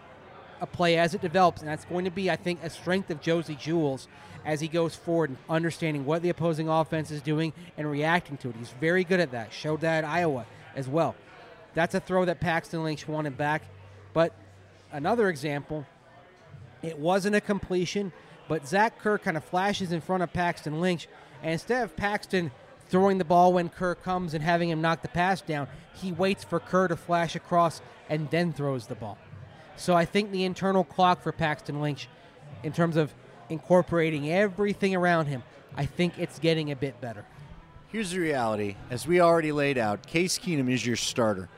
[0.61, 3.23] a play as it develops, and that's going to be, I think, a strength of
[3.23, 4.07] Josey Jewell's
[4.45, 8.51] as he goes forward and understanding what the opposing offense is doing and reacting to
[8.51, 8.57] it.
[8.59, 9.51] He's very good at that.
[9.51, 11.15] Showed that at Iowa as well.
[11.73, 13.63] That's a throw that Paxton Lynch wanted back.
[14.13, 14.35] But
[14.93, 15.87] another example,
[16.83, 18.13] it wasn't a completion,
[18.47, 21.09] but Zach Kerr kind of flashes in front of Paxton Lynch,
[21.43, 22.51] and instead of Paxton
[22.89, 26.45] throwing the ball when Kerr comes and having him knock the pass down, he waits
[26.45, 29.19] for Kerr to flash across and then throws the ball.
[29.77, 32.09] So I think the internal clock for Paxton Lynch
[32.63, 33.15] in terms of
[33.49, 35.43] incorporating everything around him,
[35.77, 37.25] I think it's getting a bit better.
[37.89, 38.77] Here's the reality.
[38.91, 41.49] As we already laid out, Case Keenum is your starter.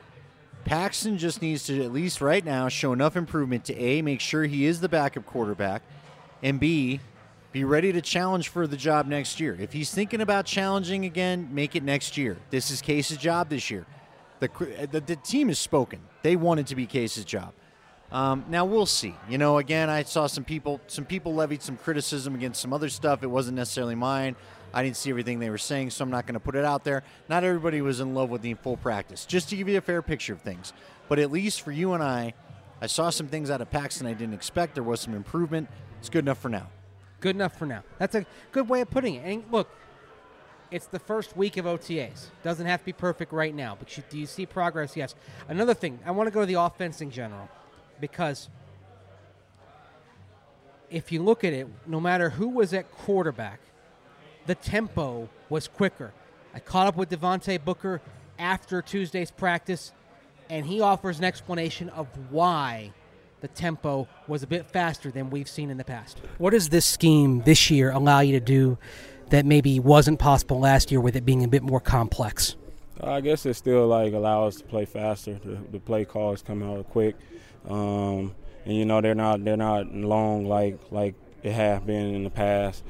[0.64, 4.44] Paxton just needs to, at least right now, show enough improvement to A, make sure
[4.44, 5.82] he is the backup quarterback,
[6.42, 7.00] and B,
[7.58, 9.56] be ready to challenge for the job next year.
[9.58, 12.36] If he's thinking about challenging again, make it next year.
[12.50, 13.84] This is Case's job this year.
[14.38, 14.48] The,
[14.92, 15.98] the, the team has spoken.
[16.22, 17.52] They want it to be Case's job.
[18.12, 19.16] Um, now we'll see.
[19.28, 22.88] You know, again, I saw some people some people levied some criticism against some other
[22.88, 23.24] stuff.
[23.24, 24.36] It wasn't necessarily mine.
[24.72, 26.84] I didn't see everything they were saying, so I'm not going to put it out
[26.84, 27.02] there.
[27.28, 29.26] Not everybody was in love with the full practice.
[29.26, 30.72] Just to give you a fair picture of things.
[31.08, 32.34] But at least for you and I,
[32.80, 34.74] I saw some things out of Paxton I didn't expect.
[34.74, 35.68] There was some improvement.
[35.98, 36.68] It's good enough for now.
[37.20, 37.82] Good enough for now.
[37.98, 39.24] That's a good way of putting it.
[39.24, 39.68] And look,
[40.70, 42.26] it's the first week of OTAs.
[42.42, 44.96] Doesn't have to be perfect right now, but you, do you see progress?
[44.96, 45.14] Yes.
[45.48, 47.48] Another thing, I want to go to the offense in general
[48.00, 48.48] because
[50.90, 53.60] if you look at it, no matter who was at quarterback,
[54.46, 56.12] the tempo was quicker.
[56.54, 58.00] I caught up with Devontae Booker
[58.38, 59.92] after Tuesday's practice,
[60.48, 62.92] and he offers an explanation of why
[63.40, 66.20] the tempo was a bit faster than we've seen in the past.
[66.38, 68.78] What does this scheme this year allow you to do
[69.30, 72.56] that maybe wasn't possible last year with it being a bit more complex?
[73.00, 75.34] I guess it still like allows us to play faster.
[75.34, 77.14] The, the play calls come out quick,
[77.68, 82.24] um, and you know they're not they're not long like like it have been in
[82.24, 82.82] the past.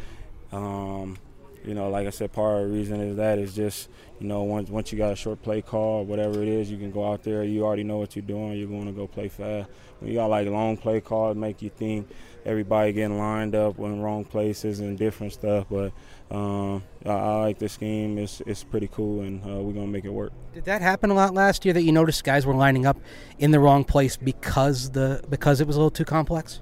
[0.51, 1.19] Um,
[1.65, 3.89] you know, like I said, part of the reason is that is just,
[4.21, 6.91] you know, once once you got a short play call, whatever it is, you can
[6.91, 7.45] go out there.
[7.45, 8.59] You already know what you're doing.
[8.59, 9.69] You're going to go play fast.
[10.01, 12.09] When you got like long play calls, make you think
[12.45, 15.67] everybody getting lined up in wrong places and different stuff.
[15.71, 15.93] But
[16.31, 18.19] um, I, I, like the scheme.
[18.19, 20.33] It's it's pretty cool, and uh, we're gonna make it work.
[20.55, 21.75] Did that happen a lot last year?
[21.75, 22.99] That you noticed guys were lining up
[23.39, 26.61] in the wrong place because the because it was a little too complex.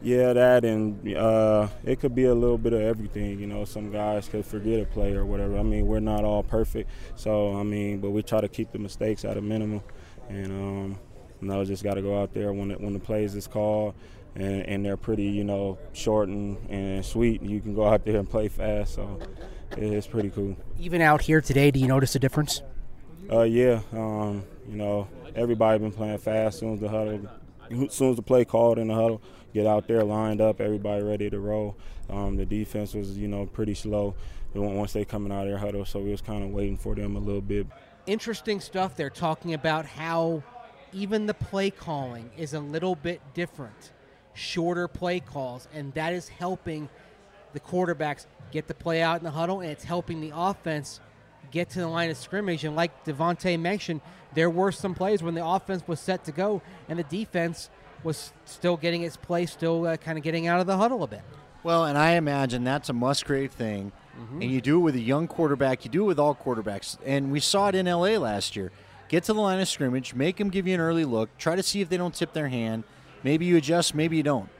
[0.00, 3.40] Yeah, that and uh, it could be a little bit of everything.
[3.40, 5.58] You know, some guys could forget a play or whatever.
[5.58, 8.78] I mean, we're not all perfect, so I mean, but we try to keep the
[8.78, 9.82] mistakes at a minimum,
[10.28, 10.98] and um,
[11.40, 13.94] you know, just got to go out there when it, when the plays is called.
[14.34, 17.42] And, and they're pretty, you know, short and, and sweet.
[17.42, 19.18] You can go out there and play fast, so
[19.72, 20.54] it's pretty cool.
[20.78, 22.62] Even out here today, do you notice a difference?
[23.32, 26.54] Uh, yeah, um, you know, everybody been playing fast.
[26.54, 27.28] As soon as the huddle,
[27.68, 29.20] as soon as the play called in the huddle,
[29.58, 31.76] get out there lined up, everybody ready to roll.
[32.08, 34.14] Um, the defense was, you know, pretty slow
[34.54, 37.16] once they coming out of their huddle, so we was kind of waiting for them
[37.16, 37.66] a little bit.
[38.06, 38.96] Interesting stuff.
[38.96, 40.42] They're talking about how
[40.92, 43.92] even the play calling is a little bit different,
[44.32, 46.88] shorter play calls, and that is helping
[47.52, 51.00] the quarterbacks get the play out in the huddle, and it's helping the offense
[51.50, 52.64] get to the line of scrimmage.
[52.64, 54.02] And like Devontae mentioned,
[54.34, 57.70] there were some plays when the offense was set to go, and the defense
[58.04, 61.06] was still getting its play, still uh, kind of getting out of the huddle a
[61.06, 61.22] bit.
[61.62, 63.92] Well, and I imagine that's a Musgrave thing.
[64.18, 64.42] Mm-hmm.
[64.42, 65.84] And you do it with a young quarterback.
[65.84, 66.98] You do it with all quarterbacks.
[67.04, 68.72] And we saw it in LA last year.
[69.08, 71.62] Get to the line of scrimmage, make them give you an early look, try to
[71.62, 72.84] see if they don't tip their hand.
[73.22, 74.50] Maybe you adjust, maybe you don't.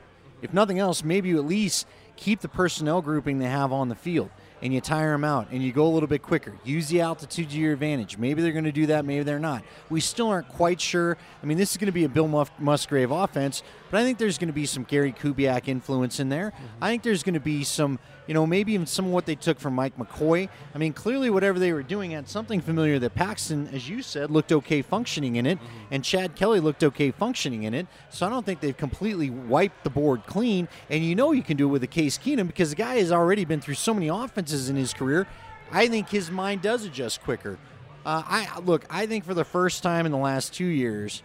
[0.40, 3.94] If nothing else, maybe you at least keep the personnel grouping they have on the
[3.94, 4.30] field
[4.62, 6.54] and you tire them out and you go a little bit quicker.
[6.64, 8.18] Use the altitude to your advantage.
[8.18, 9.62] Maybe they're going to do that, maybe they're not.
[9.90, 11.16] We still aren't quite sure.
[11.42, 14.38] I mean, this is going to be a Bill Musgrave offense, but I think there's
[14.38, 16.50] going to be some Gary Kubiak influence in there.
[16.50, 16.84] Mm-hmm.
[16.84, 19.34] I think there's going to be some, you know, maybe even some of what they
[19.34, 20.48] took from Mike McCoy.
[20.74, 24.30] I mean, clearly, whatever they were doing had something familiar that Paxton, as you said,
[24.30, 25.92] looked okay functioning in it, mm-hmm.
[25.92, 27.86] and Chad Kelly looked okay functioning in it.
[28.10, 30.68] So I don't think they've completely wiped the board clean.
[30.90, 33.12] And you know you can do it with a Case Keenum because the guy has
[33.12, 35.26] already been through so many offenses in his career.
[35.70, 37.58] I think his mind does adjust quicker.
[38.06, 38.86] Uh, I look.
[38.88, 41.22] I think for the first time in the last two years,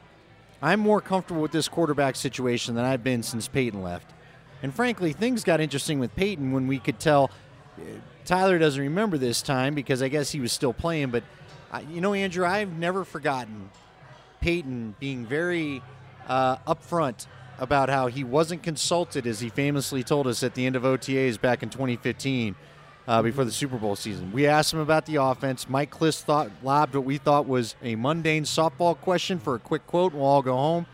[0.64, 4.10] I'm more comfortable with this quarterback situation than I've been since Peyton left.
[4.62, 7.32] And frankly, things got interesting with Peyton when we could tell.
[7.78, 7.82] Uh,
[8.24, 11.10] Tyler doesn't remember this time because I guess he was still playing.
[11.10, 11.24] But
[11.70, 13.72] uh, you know, Andrew, I've never forgotten
[14.40, 15.84] Peyton being very
[16.30, 17.28] uh, upfront
[17.60, 21.40] about how he wasn't consulted, as he famously told us at the end of OTAs
[21.42, 22.56] back in 2015
[23.08, 24.32] uh, before the Super Bowl season.
[24.32, 25.68] We asked him about the offense.
[25.70, 29.86] Mike Klis thought lobbed what we thought was a mundane softball question for a quick
[29.88, 30.14] quote.
[30.14, 30.86] We'll all go home.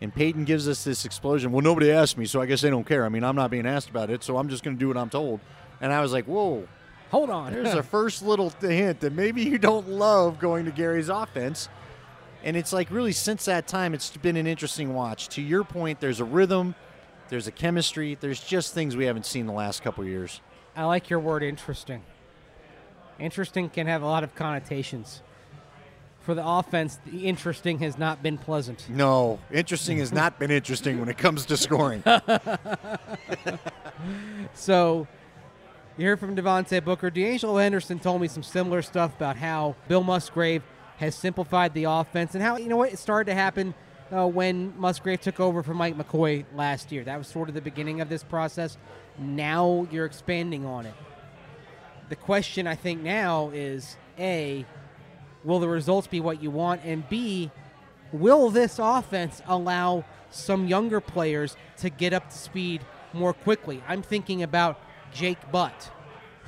[0.00, 1.52] And Peyton gives us this explosion.
[1.52, 3.04] Well, nobody asked me, so I guess they don't care.
[3.04, 4.96] I mean, I'm not being asked about it, so I'm just going to do what
[4.96, 5.40] I'm told.
[5.80, 6.66] And I was like, whoa,
[7.10, 7.52] hold on.
[7.52, 11.68] There's a first little hint that maybe you don't love going to Gary's offense.
[12.42, 15.28] And it's like really since that time, it's been an interesting watch.
[15.30, 16.74] To your point, there's a rhythm,
[17.30, 20.42] there's a chemistry, there's just things we haven't seen the last couple years.
[20.76, 22.02] I like your word interesting.
[23.18, 25.22] Interesting can have a lot of connotations.
[26.20, 28.88] for the offense, the interesting has not been pleasant.
[28.88, 32.02] No, interesting has not been interesting when it comes to scoring.
[34.54, 35.06] So
[35.96, 37.10] you heard from Devontae Booker.
[37.10, 40.62] D'Angelo Henderson told me some similar stuff about how Bill Musgrave
[40.98, 43.74] has simplified the offense and how, you know what, it started to happen
[44.12, 47.04] uh, when Musgrave took over for Mike McCoy last year.
[47.04, 48.76] That was sort of the beginning of this process.
[49.18, 50.94] Now you're expanding on it.
[52.08, 54.66] The question I think now is A,
[55.42, 56.82] will the results be what you want?
[56.84, 57.50] And B,
[58.12, 63.82] will this offense allow some younger players to get up to speed more quickly?
[63.88, 64.78] I'm thinking about
[65.12, 65.90] Jake Butt,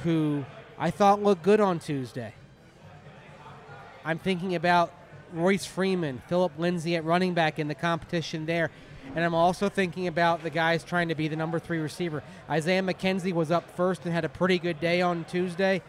[0.03, 0.45] who
[0.79, 2.35] I thought looked good on Tuesday.
[4.05, 4.93] I'm thinking about
[5.37, 8.71] Royce Freeman, Phillip Lindsay at running back in the competition there.
[9.15, 12.23] And I'm also thinking about the guys trying to be the number three receiver.
[12.51, 15.83] Isaiah McKenzie was up first and had a pretty good day on Tuesday,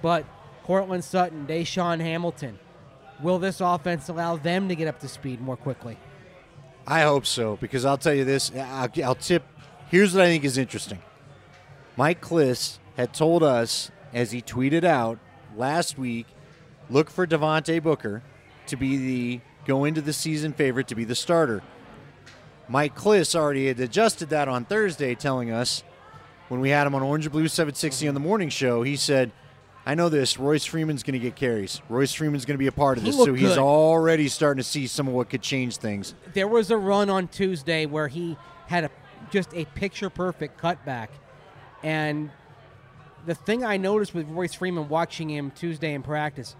[0.00, 0.24] but
[0.64, 2.58] Courtland Sutton, DaeSean Hamilton,
[3.20, 5.98] will this offense allow them to get up to speed more quickly?
[6.86, 8.50] I hope so because I'll tell you this.
[8.56, 9.44] I'll, I'll tip.
[9.88, 11.00] Here's what I think is interesting.
[11.96, 15.18] Mike Klis had told us as he tweeted out
[15.56, 16.26] last week,
[16.88, 18.22] look for Devontae Booker
[18.66, 21.62] to be the go into the season favorite to be the starter.
[22.68, 25.82] Mike Klis already had adjusted that on Thursday, telling us
[26.48, 29.32] when we had him on Orange and Blue 760 on the morning show, he said,
[29.84, 30.38] I know this.
[30.38, 31.82] Royce Freeman's going to get carries.
[31.88, 33.18] Royce Freeman's going to be a part of He this.
[33.18, 33.58] So he's good.
[33.58, 36.14] already starting to see some of what could change things.
[36.34, 38.36] there was a run on Tuesday where he
[38.68, 38.90] had a
[39.30, 41.08] just a picture perfect cutback,
[41.82, 42.30] and
[43.24, 46.54] the thing I noticed with Royce Freeman watching him Tuesday in practice,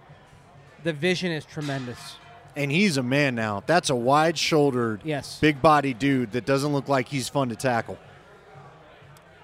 [0.85, 2.17] the vision is tremendous.
[2.55, 3.63] And he's a man now.
[3.67, 5.39] That's a wide shouldered, Yes.
[5.41, 7.99] big body dude that doesn't look like he's fun to tackle.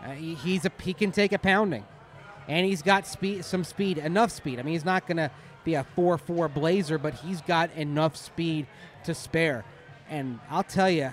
[0.05, 1.85] Uh, he, he's a he can take a pounding,
[2.47, 4.59] and he's got speed, some speed, enough speed.
[4.59, 5.31] I mean, he's not going to
[5.65, 8.67] be a four-four blazer, but he's got enough speed
[9.05, 9.65] to spare.
[10.09, 11.13] And I'll tell you,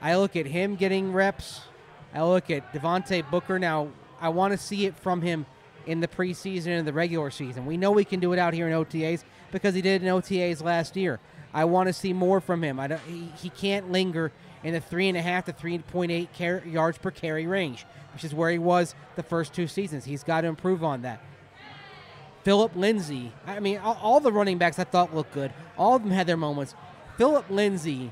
[0.00, 1.62] I look at him getting reps.
[2.14, 3.88] I look at Devontae Booker now.
[4.20, 5.46] I want to see it from him
[5.86, 7.66] in the preseason and the regular season.
[7.66, 10.62] We know we can do it out here in OTAs because he did in OTAs
[10.62, 11.20] last year.
[11.54, 12.80] I want to see more from him.
[12.80, 14.32] I don't, he, he can't linger
[14.64, 17.84] in the three and a half to three point eight car- yards per carry range,
[18.14, 20.04] which is where he was the first two seasons.
[20.04, 21.22] He's got to improve on that.
[22.44, 23.32] Phillip Lindsay.
[23.46, 25.52] I mean, all, all the running backs I thought looked good.
[25.76, 26.74] All of them had their moments.
[27.16, 28.10] Phillip Lindsay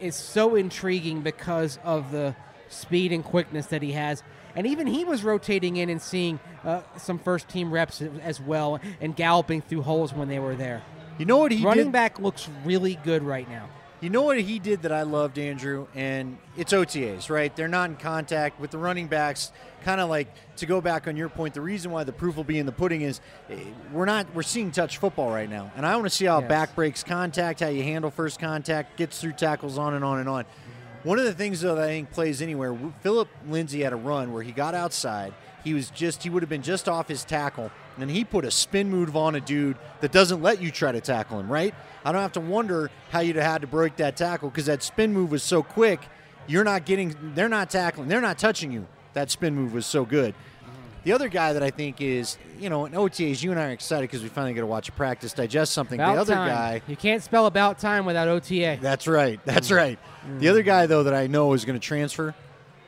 [0.00, 2.34] is so intriguing because of the
[2.68, 4.22] speed and quickness that he has.
[4.54, 8.80] And even he was rotating in and seeing uh, some first team reps as well
[9.00, 10.82] and galloping through holes when they were there.
[11.18, 11.92] You know what he Running did?
[11.92, 13.68] back looks really good right now.
[14.00, 15.86] You know what he did that I loved, Andrew?
[15.94, 17.54] And it's OTAs, right?
[17.54, 19.52] They're not in contact with the running backs.
[19.84, 21.54] Kind of like to go back on your point.
[21.54, 23.54] The reason why the proof will be in the pudding is eh,
[23.92, 26.48] we're not we're seeing touch football right now, and I want to see how Yes.
[26.48, 30.28] back breaks contact, how you handle first contact, gets through tackles, on and on and
[30.28, 30.44] on.
[31.04, 32.76] One of the things though that I think plays anywhere.
[33.00, 35.34] Phillip Lindsay had a run where he got outside.
[35.64, 38.50] He was just he would have been just off his tackle, and he put a
[38.50, 41.50] spin move on a dude that doesn't let you try to tackle him.
[41.50, 41.74] Right?
[42.04, 44.82] I don't have to wonder how you'd have had to break that tackle because that
[44.82, 46.00] spin move was so quick.
[46.46, 47.14] You're not getting.
[47.34, 48.08] They're not tackling.
[48.08, 48.86] They're not touching you.
[49.14, 50.34] That spin move was so good.
[51.04, 53.70] The other guy that I think is, you know, in OTAs, you and I are
[53.72, 55.98] excited because we finally get to watch a practice, digest something.
[56.00, 56.48] About the other time.
[56.48, 58.78] guy, You can't spell about time without OTA.
[58.80, 59.40] that's right.
[59.44, 59.76] That's Mm.
[59.76, 59.98] right.
[60.38, 62.34] The other guy, though, that I know is going to transfer,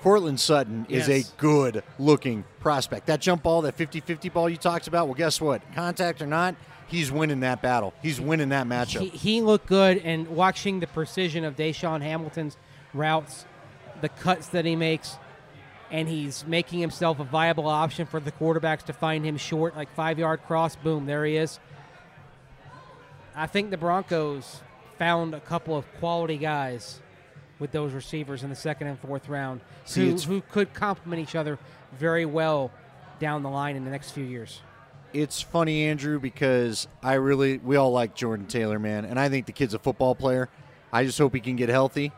[0.00, 3.06] Courtland Sutton, is a good looking prospect.
[3.06, 5.62] That jump ball, that 50 50 ball you talked about, well, guess what?
[5.74, 6.54] Contact or not,
[6.86, 7.94] he's winning that battle.
[8.00, 9.00] He's winning that matchup.
[9.00, 12.56] He, he looked good, and watching the precision of DaeSean Hamilton's
[12.92, 13.44] routes,
[14.02, 15.16] the cuts that he makes,
[15.94, 19.88] and he's making himself a viable option for the quarterbacks to find him short, like
[19.94, 20.74] five yard cross.
[20.74, 21.60] Boom, there he is.
[23.36, 24.60] I think the Broncos
[24.98, 27.00] found a couple of quality guys
[27.60, 31.36] with those receivers in the second and fourth round See, who, who could complement each
[31.36, 31.60] other
[31.96, 32.72] very well
[33.20, 34.62] down the line in the next few years.
[35.12, 39.46] it's funny, Andrew, because I really we all like Jordan Taylor, man, and I think
[39.46, 40.48] the kid's a football player.
[40.92, 42.10] I just hope he can get healthy.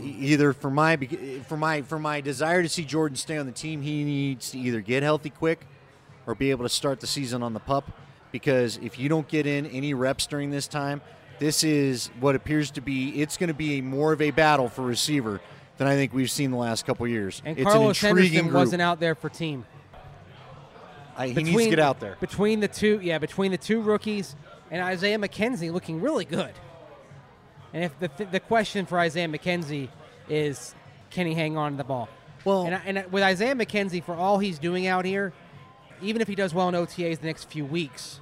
[0.00, 0.96] Either for my
[1.46, 4.58] for my for my desire to see Jordan stay on the team, he needs to
[4.58, 5.66] either get healthy quick
[6.26, 7.90] or be able to start the season on the pup.
[8.30, 11.02] Because if you don't get in any reps during this time,
[11.38, 13.20] this is what appears to be.
[13.20, 15.40] It's going to be a more of a battle for receiver
[15.76, 17.42] than I think we've seen the last couple years.
[17.44, 18.54] And it's Carlos an intriguing Henderson group.
[18.54, 19.66] wasn't out there for team.
[21.16, 22.16] I, he needs to get out there.
[22.20, 24.34] Between the two, yeah, between the two rookies
[24.70, 26.52] and Isaiah McKenzie looking really good.
[27.74, 29.88] And if the, th- the question for Isaiah McKenzie
[30.28, 30.74] is,
[31.10, 32.08] can he hang on to the ball?
[32.44, 35.32] Well, And, I, and I- with Isaiah McKenzie, for all he's doing out here,
[36.02, 38.20] even if he does well in OTAs the next few weeks,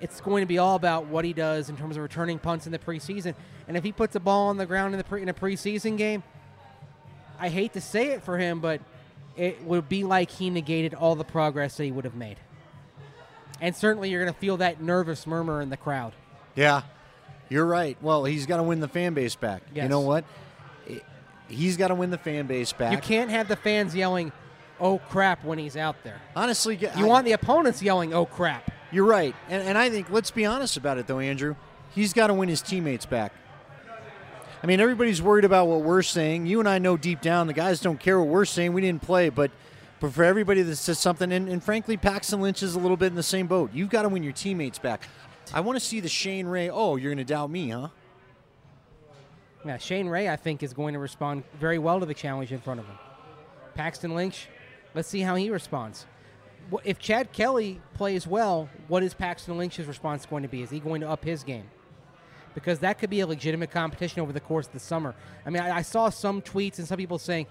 [0.00, 2.72] it's going to be all about what he does in terms of returning punts in
[2.72, 3.34] the preseason.
[3.68, 5.96] And if he puts a ball on the ground in the pre, in a preseason
[5.96, 6.22] game,
[7.38, 8.80] I hate to say it for him, but
[9.36, 12.36] it would be like he negated all the progress that he would have made.
[13.60, 16.12] And certainly, you're going to feel that nervous murmur in the crowd.
[16.54, 16.82] Yeah,
[17.48, 17.96] you're right.
[18.00, 19.62] Well, he's got to win the fan base back.
[19.74, 20.24] You know what?
[21.48, 22.92] He's got to win the fan base back.
[22.92, 24.32] You can't have the fans yelling,
[24.80, 26.20] "Oh crap!" when he's out there.
[26.34, 26.76] honestly.
[26.76, 30.30] You I- want the opponents yelling, "Oh crap!" You're right, and, and I think let's
[30.30, 31.54] be honest about it though, Andrew.
[31.94, 33.32] He's got to win his teammates back.
[34.62, 36.46] I mean, everybody's worried about what we're saying.
[36.46, 38.72] You and I know deep down the guys don't care what we're saying.
[38.72, 39.50] We didn't play, but
[40.00, 43.06] but for everybody that says something, and, and frankly, Paxton Lynch is a little bit
[43.06, 43.70] in the same boat.
[43.72, 45.02] You've got to win your teammates back.
[45.54, 46.70] I want to see the Shane Ray.
[46.70, 47.88] Oh, you're going to doubt me, huh?
[49.64, 52.60] Yeah, Shane Ray, I think, is going to respond very well to the challenge in
[52.60, 52.98] front of him.
[53.74, 54.46] Paxton Lynch,
[54.94, 56.06] let's see how he responds.
[56.84, 60.62] If Chad Kelly plays well, what is Paxton Lynch's response going to be?
[60.62, 61.68] Is he going to up his game?
[62.54, 65.14] Because that could be a legitimate competition over the course of the summer.
[65.44, 67.46] I mean, I, I saw some tweets and some people saying,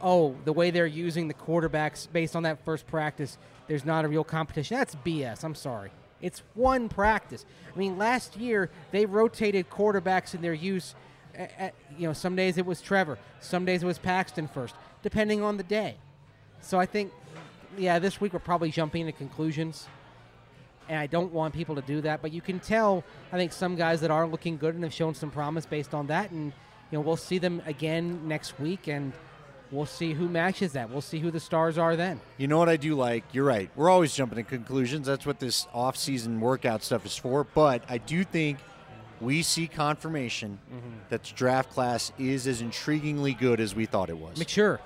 [0.00, 4.08] oh, the way they're using the quarterbacks based on that first practice, there's not a
[4.08, 4.76] real competition.
[4.76, 5.44] That's BS.
[5.44, 5.90] I'm sorry.
[6.20, 7.44] It's one practice.
[7.74, 10.94] I mean, last year they rotated quarterbacks in their use.
[11.34, 14.74] At, at, you know, some days it was Trevor, some days it was Paxton first,
[15.02, 15.96] depending on the day.
[16.62, 17.12] So I think,
[17.76, 19.86] yeah, this week we're probably jumping to conclusions,
[20.88, 22.22] and I don't want people to do that.
[22.22, 25.14] But you can tell, I think some guys that are looking good and have shown
[25.14, 26.46] some promise based on that, and
[26.90, 29.12] you know we'll see them again next week, and
[29.70, 30.90] we'll see who matches that.
[30.90, 32.20] We'll see who the stars are then.
[32.38, 33.24] You know what I do like?
[33.32, 33.70] You're right.
[33.76, 35.06] We're always jumping to conclusions.
[35.06, 37.44] That's what this off-season workout stuff is for.
[37.44, 38.58] But I do think
[39.20, 40.96] we see confirmation mm-hmm.
[41.08, 44.38] that the draft class is as intriguingly good as we thought it was.
[44.38, 44.80] Mature.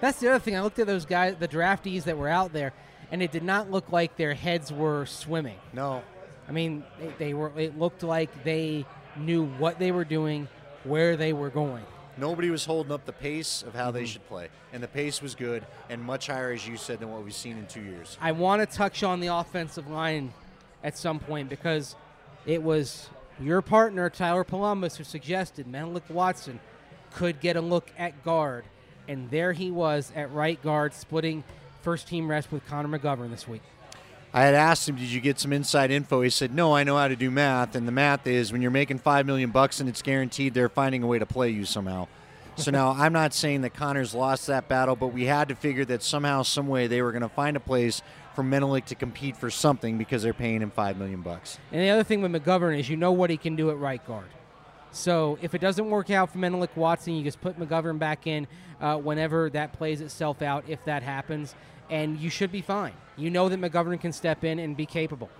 [0.00, 0.56] That's the other thing.
[0.56, 2.72] I looked at those guys, the draftees that were out there,
[3.10, 5.56] and it did not look like their heads were swimming.
[5.72, 6.02] No,
[6.48, 7.50] I mean, they, they were.
[7.56, 8.84] It looked like they
[9.16, 10.48] knew what they were doing,
[10.84, 11.84] where they were going.
[12.18, 14.06] Nobody was holding up the pace of how they mm-hmm.
[14.06, 17.22] should play, and the pace was good and much higher, as you said, than what
[17.22, 18.16] we've seen in two years.
[18.20, 20.32] I want to touch on the offensive line
[20.82, 21.94] at some point because
[22.46, 23.08] it was
[23.40, 26.58] your partner Tyler Polumbus who suggested Menelik Watson
[27.12, 28.64] could get a look at guard,
[29.08, 31.44] and there he was at right guard, splitting
[31.82, 33.62] first team rest with Connor McGovern this week.
[34.36, 36.98] I had asked him, "Did you get some inside info?" He said, "No, I know
[36.98, 39.88] how to do math, and the math is when you're making five million bucks and
[39.88, 42.06] it's guaranteed, they're finding a way to play you somehow."
[42.56, 45.86] So now I'm not saying that Connor's lost that battle, but we had to figure
[45.86, 48.02] that somehow, some way, they were going to find a place
[48.34, 51.58] for Menelik to compete for something because they're paying him five million bucks.
[51.72, 54.06] And the other thing with McGovern is you know what he can do at right
[54.06, 54.28] guard.
[54.92, 58.46] So if it doesn't work out for Menelik Watson, you just put McGovern back in
[58.80, 61.54] uh, whenever that plays itself out, if that happens,
[61.90, 62.92] and you should be fine.
[63.16, 65.30] You know that McGovern can step in and be capable.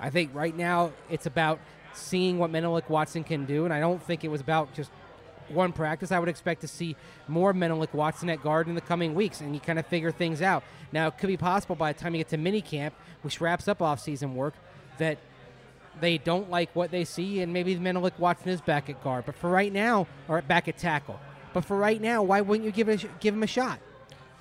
[0.00, 1.60] I think right now it's about
[1.92, 4.90] seeing what Menelik Watson can do, and I don't think it was about just
[5.48, 6.10] one practice.
[6.12, 6.96] I would expect to see
[7.28, 10.42] more Menelik Watson at guard in the coming weeks, and you kind of figure things
[10.42, 10.62] out.
[10.92, 13.82] Now, it could be possible by the time you get to minicamp, which wraps up
[13.82, 14.54] off-season work,
[14.98, 15.18] that
[16.00, 19.26] they don't like what they see, and maybe Menelik Watson is back at guard.
[19.26, 21.20] But for right now, or back at tackle.
[21.54, 23.78] But for right now, why wouldn't you give it a give him a shot?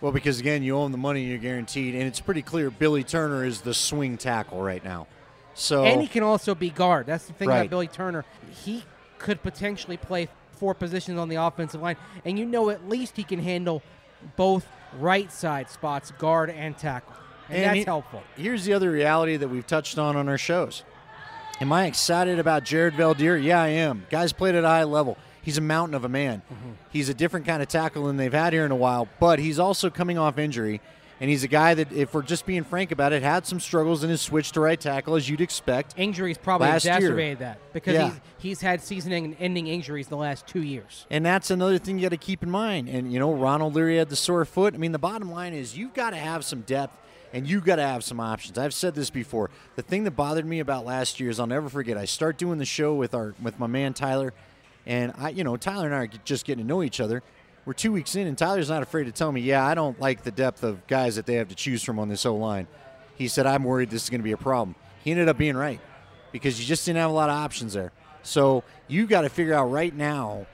[0.01, 3.45] Well, because again, you own the money, you're guaranteed, and it's pretty clear Billy Turner
[3.45, 5.07] is the swing tackle right now.
[5.53, 7.05] So And he can also be guard.
[7.05, 7.59] That's the thing Right.
[7.59, 8.25] about Billy Turner.
[8.65, 8.83] He
[9.19, 11.95] could potentially play four positions on the offensive line,
[12.25, 13.81] and you know at least he can handle
[14.35, 14.65] both
[14.99, 17.13] right side spots, guard and tackle,
[17.47, 18.23] and, And that's he- helpful.
[18.35, 20.83] Here's the other reality that we've touched on on our shows.
[21.61, 23.41] Am I excited about Jared Veldheer?
[23.41, 24.05] Yeah, I am.
[24.09, 25.17] Guys played at a high level.
[25.43, 26.41] He's a mountain of a man.
[26.51, 26.71] Mm-hmm.
[26.91, 29.59] He's a different kind of tackle than they've had here in a while, but he's
[29.59, 30.81] also coming off injury.
[31.19, 34.03] And he's a guy that, if we're just being frank about it, had some struggles
[34.03, 35.93] in his switch to right tackle, as you'd expect.
[35.95, 36.95] Injuries probably Last year.
[36.95, 38.07] exacerbated that because Yeah.
[38.09, 41.05] he's, he's had season-ending injuries the last two years.
[41.09, 42.89] And that's another thing you got to keep in mind.
[42.89, 44.73] And, you know, Ronald Leary had the sore foot.
[44.73, 46.97] I mean, the bottom line is you've got to have some depth
[47.31, 48.57] and you've got to have some options.
[48.57, 49.49] I've said this before.
[49.75, 51.97] The thing that bothered me about last year is I'll never forget.
[51.97, 54.33] I start doing the show with our with my man Tyler,
[54.85, 57.23] and I, you know, Tyler and I are just getting to know each other.
[57.65, 60.23] We're two weeks in, and Tyler's not afraid to tell me, "Yeah, I don't like
[60.23, 62.67] the depth of guys that they have to choose from on this O line."
[63.15, 65.55] He said, "I'm worried this is going to be a problem." He ended up being
[65.55, 65.79] right
[66.31, 67.91] because you just didn't have a lot of options there.
[68.23, 70.45] So you've got to figure out right now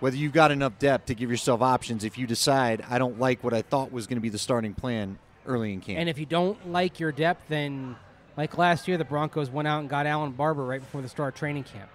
[0.00, 3.42] whether you've got enough depth to give yourself options if you decide I don't like
[3.42, 5.98] what I thought was going to be the starting plan early in camp.
[5.98, 7.96] And if you don't like your depth, then
[8.36, 11.34] like last year, the Broncos went out and got Allen Barbre right before the start
[11.34, 11.90] of training camp.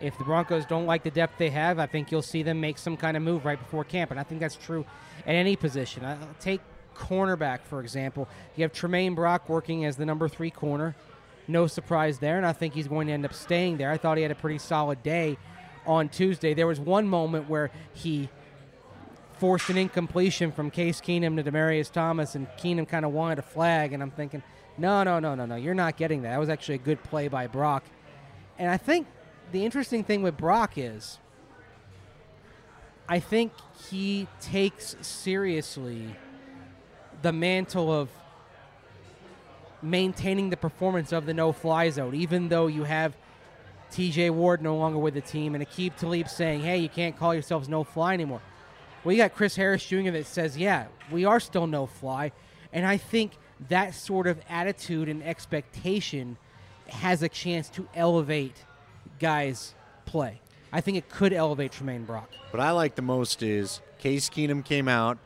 [0.00, 2.78] If the Broncos don't like the depth they have, I think you'll see them make
[2.78, 4.86] some kind of move right before camp, and I think that's true
[5.26, 6.04] at any position.
[6.04, 6.60] I'll take
[6.96, 8.28] cornerback for example.
[8.56, 10.94] You have Tramaine Brock working as the number three corner.
[11.48, 13.90] no surprise there, and I think he's going to end up staying there.
[13.90, 15.36] I thought he had a pretty solid day
[15.86, 16.54] on Tuesday.
[16.54, 18.28] There was one moment where he
[19.38, 23.42] forced an incompletion from Case Keenum to Demaryius Thomas, and Keenum kind of wanted a
[23.42, 24.42] flag, and I'm thinking,
[24.78, 26.30] no, no, no, no, no, you're not getting that.
[26.30, 27.84] That was actually a good play by Brock.
[28.58, 29.06] And I think
[29.52, 31.18] the interesting thing with Brock is
[33.08, 33.52] I think
[33.90, 36.14] he takes seriously
[37.22, 38.08] the mantle of
[39.82, 43.16] maintaining the performance of the no fly zone, even though you have
[43.90, 47.34] TJ Ward no longer with the team and Aqib Talib saying, hey, you can't call
[47.34, 48.40] yourselves no fly anymore.
[49.02, 50.10] Well, you got Chris Harris Jr.
[50.10, 52.32] that says, yeah, we are still no fly.
[52.72, 53.32] And I think
[53.68, 56.36] that sort of attitude and expectation
[56.88, 58.64] has a chance to elevate
[59.20, 59.74] guys'
[60.06, 60.40] play.
[60.72, 62.30] I think it could elevate Tramaine Brock.
[62.50, 65.18] What I like the most is Case Keenum came out,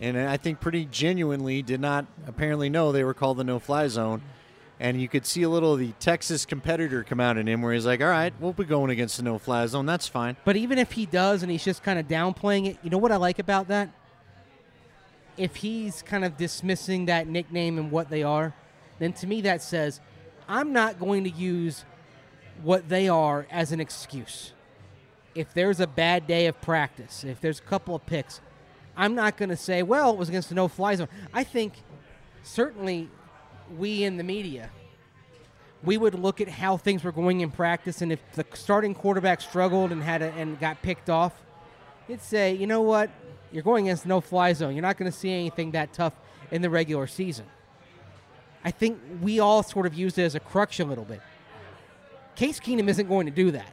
[0.00, 3.88] and I think pretty genuinely did not apparently know they were called the no fly
[3.88, 4.22] zone.
[4.80, 7.72] And you could see a little of the Texas competitor come out in him where
[7.72, 9.86] he's like, all right, we'll be going against the no fly zone.
[9.86, 10.36] That's fine.
[10.44, 13.12] But even if he does and he's just kind of downplaying it, you know what
[13.12, 13.90] I like about that?
[15.36, 18.54] If he's kind of dismissing that nickname and what they are,
[18.98, 20.00] then to me that says,
[20.48, 21.84] I'm not going to use
[22.62, 24.52] what they are as an excuse.
[25.34, 28.40] If there's a bad day of practice, if there's a couple of picks,
[28.96, 31.08] I'm not going to say, well, it was against the no fly zone.
[31.32, 31.74] I think
[32.42, 33.08] certainly
[33.76, 34.70] we in the media,
[35.82, 39.40] we would look at how things were going in practice, and if the starting quarterback
[39.40, 41.32] struggled and had a, and got picked off,
[42.08, 43.10] it'd say, you know what,
[43.50, 44.74] you're going against the no fly zone.
[44.74, 46.14] You're not going to see anything that tough
[46.50, 47.46] in the regular season.
[48.64, 51.20] I think we all sort of used it as a crutch a little bit.
[52.36, 53.72] Case Keenum isn't going to do that.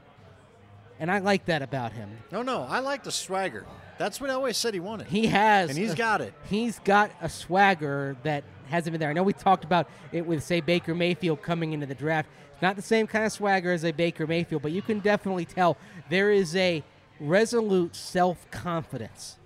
[1.00, 2.10] And I like that about him.
[2.32, 3.66] No, no, I like the swagger.
[3.98, 5.08] That's what I always said he wanted.
[5.08, 5.70] He has.
[5.70, 6.34] and he's a- got it.
[6.50, 9.10] He's got a swagger that hasn't been there.
[9.10, 12.30] I know we talked about it with, say, Baker Mayfield coming into the draft.
[12.54, 15.46] It's not the same kind of swagger as a Baker Mayfield, but you can definitely
[15.46, 15.78] tell
[16.10, 16.84] there is a
[17.20, 19.38] resolute self confidence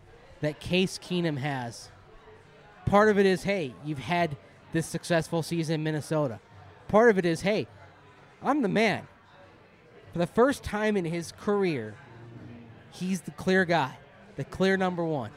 [0.42, 1.90] that Case Keenum has.
[2.86, 4.36] Part of it is, hey, you've had
[4.72, 6.40] this successful season in Minnesota.
[6.88, 7.68] Part of it is, hey,
[8.44, 9.08] I'm the man.
[10.12, 11.96] For the first time in his career,
[12.92, 13.98] he's the clear guy,
[14.36, 15.32] the clear number one.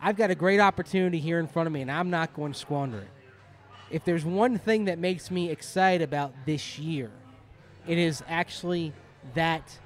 [0.00, 2.58] I've got a great opportunity here in front of me, and I'm not going to
[2.58, 3.08] squander it.
[3.90, 7.10] If there's one thing that makes me excited about this year,
[7.86, 8.92] it is actually
[9.34, 9.78] that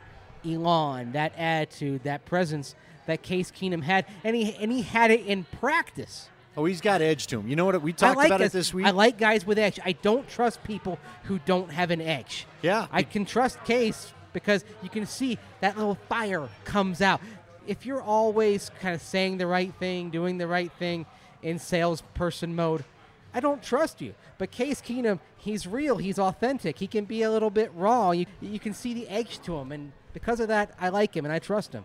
[0.45, 2.75] elan, that attitude, that presence
[3.07, 6.29] that Case Keenum had, and he and he had it in practice.
[6.59, 7.47] Oh, he's got edge to him.
[7.47, 7.81] You know what?
[7.83, 8.85] We talked like about it this week.
[8.85, 9.79] I like guys with edge.
[9.85, 12.49] I don't trust people who don't have an edge.
[12.63, 12.89] Yeah.
[12.91, 17.21] I can trust Case because you can see that little fire comes out.
[17.69, 21.07] If you're always kind of saying the right thing, doing the right thing
[21.45, 22.85] in salesperson mode,
[23.33, 24.15] I don't trust you.
[24.37, 25.99] But Case Keenum, he's real.
[25.99, 26.81] He's authentic.
[26.81, 28.11] He can be a little bit raw.
[28.11, 31.25] You, you can see the edge to him, and because of that, I like him
[31.25, 31.85] and I trust him.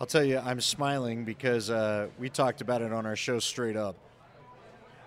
[0.00, 3.76] I'll tell you, I'm smiling because uh, we talked about it on our show straight
[3.76, 3.96] up.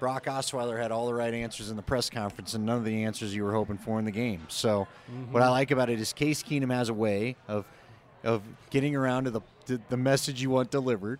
[0.01, 3.03] Brock Osweiler had all the right answers in the press conference and none of the
[3.03, 4.41] answers you were hoping for in the game.
[4.47, 4.87] So,
[5.29, 7.65] what I like about it is Case Keenum has a way of
[8.23, 8.41] of
[8.71, 11.19] getting around to the the, the message you want delivered.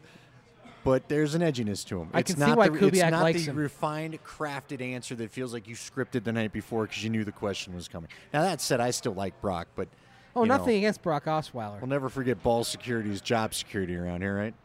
[0.83, 2.09] But there's an edginess to him.
[2.11, 3.55] I it's can see not why the, it's not likes the him.
[3.57, 7.31] refined, crafted answer that feels like you scripted the night before because you knew the
[7.31, 8.09] question was coming.
[8.33, 9.89] Now that said, I still like Brock, but
[10.35, 11.79] Oh, you know, nothing against Brock Osweiler.
[11.79, 14.55] We'll never forget ball security is job security around here, right?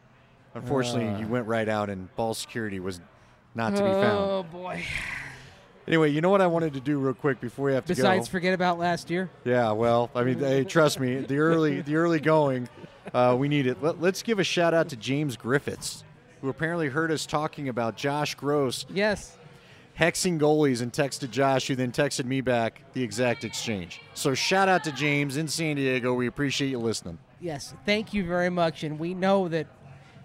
[0.55, 1.19] Unfortunately, Uh.
[1.19, 2.99] you went right out and ball security was
[3.57, 4.19] not to be found.
[4.31, 4.83] Oh boy!
[5.87, 8.03] Anyway, you know what I wanted to do real quick before we have to Besides,
[8.03, 8.09] go?
[8.11, 9.29] Besides, forget about last year.
[9.45, 12.69] yeah, well, I mean, hey, trust me, the early the early going,
[13.13, 13.81] uh, we need it.
[13.81, 16.03] Let, let's give a shout out to James Griffiths,
[16.41, 19.37] who apparently heard us talking about Josh Gross Yes.
[19.97, 24.01] hexing goalies and texted Josh, who then texted me back the exact exchange.
[24.13, 26.13] So shout out to James in San Diego.
[26.13, 27.17] We appreciate you listening.
[27.39, 28.83] Yes, thank you very much.
[28.83, 29.67] And we know that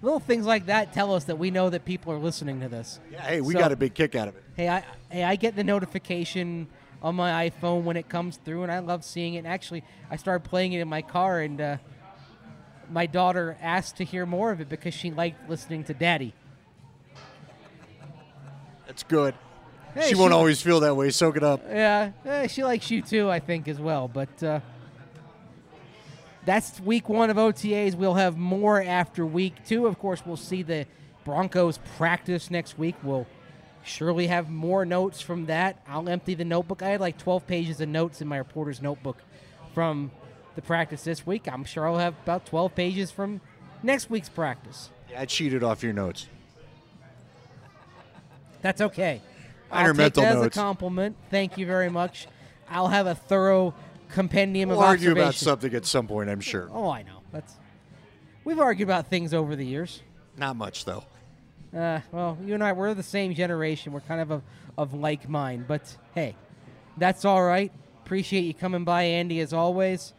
[0.03, 3.01] little things like that tell us that we know that people are listening to this.
[3.11, 4.45] Yeah, hey, we So- got a big kick out of it.
[4.57, 6.67] Hey, I hey, I get the notification
[7.03, 9.39] on my iPhone when it comes through, and I love seeing it.
[9.39, 11.77] And actually, I started playing it in my car, and uh,
[12.91, 16.35] my daughter asked to hear more of it because she liked listening to Daddy.
[18.87, 19.35] That's good.
[19.95, 21.11] Hey, she won't always feel that way.
[21.11, 21.63] Soak it up.
[21.69, 24.09] Yeah, eh, she likes you too, I think, as well.
[24.09, 24.61] But uh,
[26.45, 27.95] that's week one of OTAs.
[27.95, 29.86] We'll have more after week two.
[29.86, 30.86] Of course, we'll see the
[31.24, 32.97] Broncos practice next week.
[33.03, 33.26] We'll
[33.84, 35.80] surely have more notes from that.
[35.86, 36.82] I'll empty the notebook.
[36.82, 39.18] I had like 12 pages of notes in my reporter's notebook
[39.74, 40.11] from
[40.55, 41.49] the practice this week.
[41.51, 43.40] I'm sure I'll have about 12 pages from
[43.82, 44.90] next week's practice.
[45.11, 46.26] Yeah, I cheated off your notes.
[48.61, 49.20] That's okay.
[49.70, 50.36] I'll take that notes.
[50.40, 51.16] as a compliment.
[51.30, 52.28] Thank you very much.
[52.68, 53.74] I'll have a thorough
[54.13, 56.69] compendium We'll of argue about something at some point, I'm sure.
[56.73, 57.21] Oh, I know.
[57.33, 57.55] That's
[58.45, 60.03] we've argued about things over the years.
[60.37, 61.05] Not much, though.
[61.77, 63.93] Uh, well, you and I we're the same generation.
[63.93, 64.43] We're kind of of,
[64.77, 66.37] of like mind, but hey,
[66.97, 67.73] that's all right.
[68.05, 70.13] Appreciate you coming by, Andy, as always.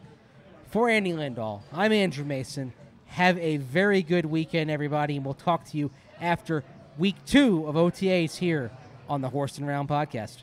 [0.70, 2.72] For Andy Lindahl, I'm Andrew Mason.
[3.06, 6.64] Have a very good weekend, everybody, and we'll talk to you after
[6.98, 8.72] week two of OTAs here
[9.08, 10.42] on the Horsin' Around podcast.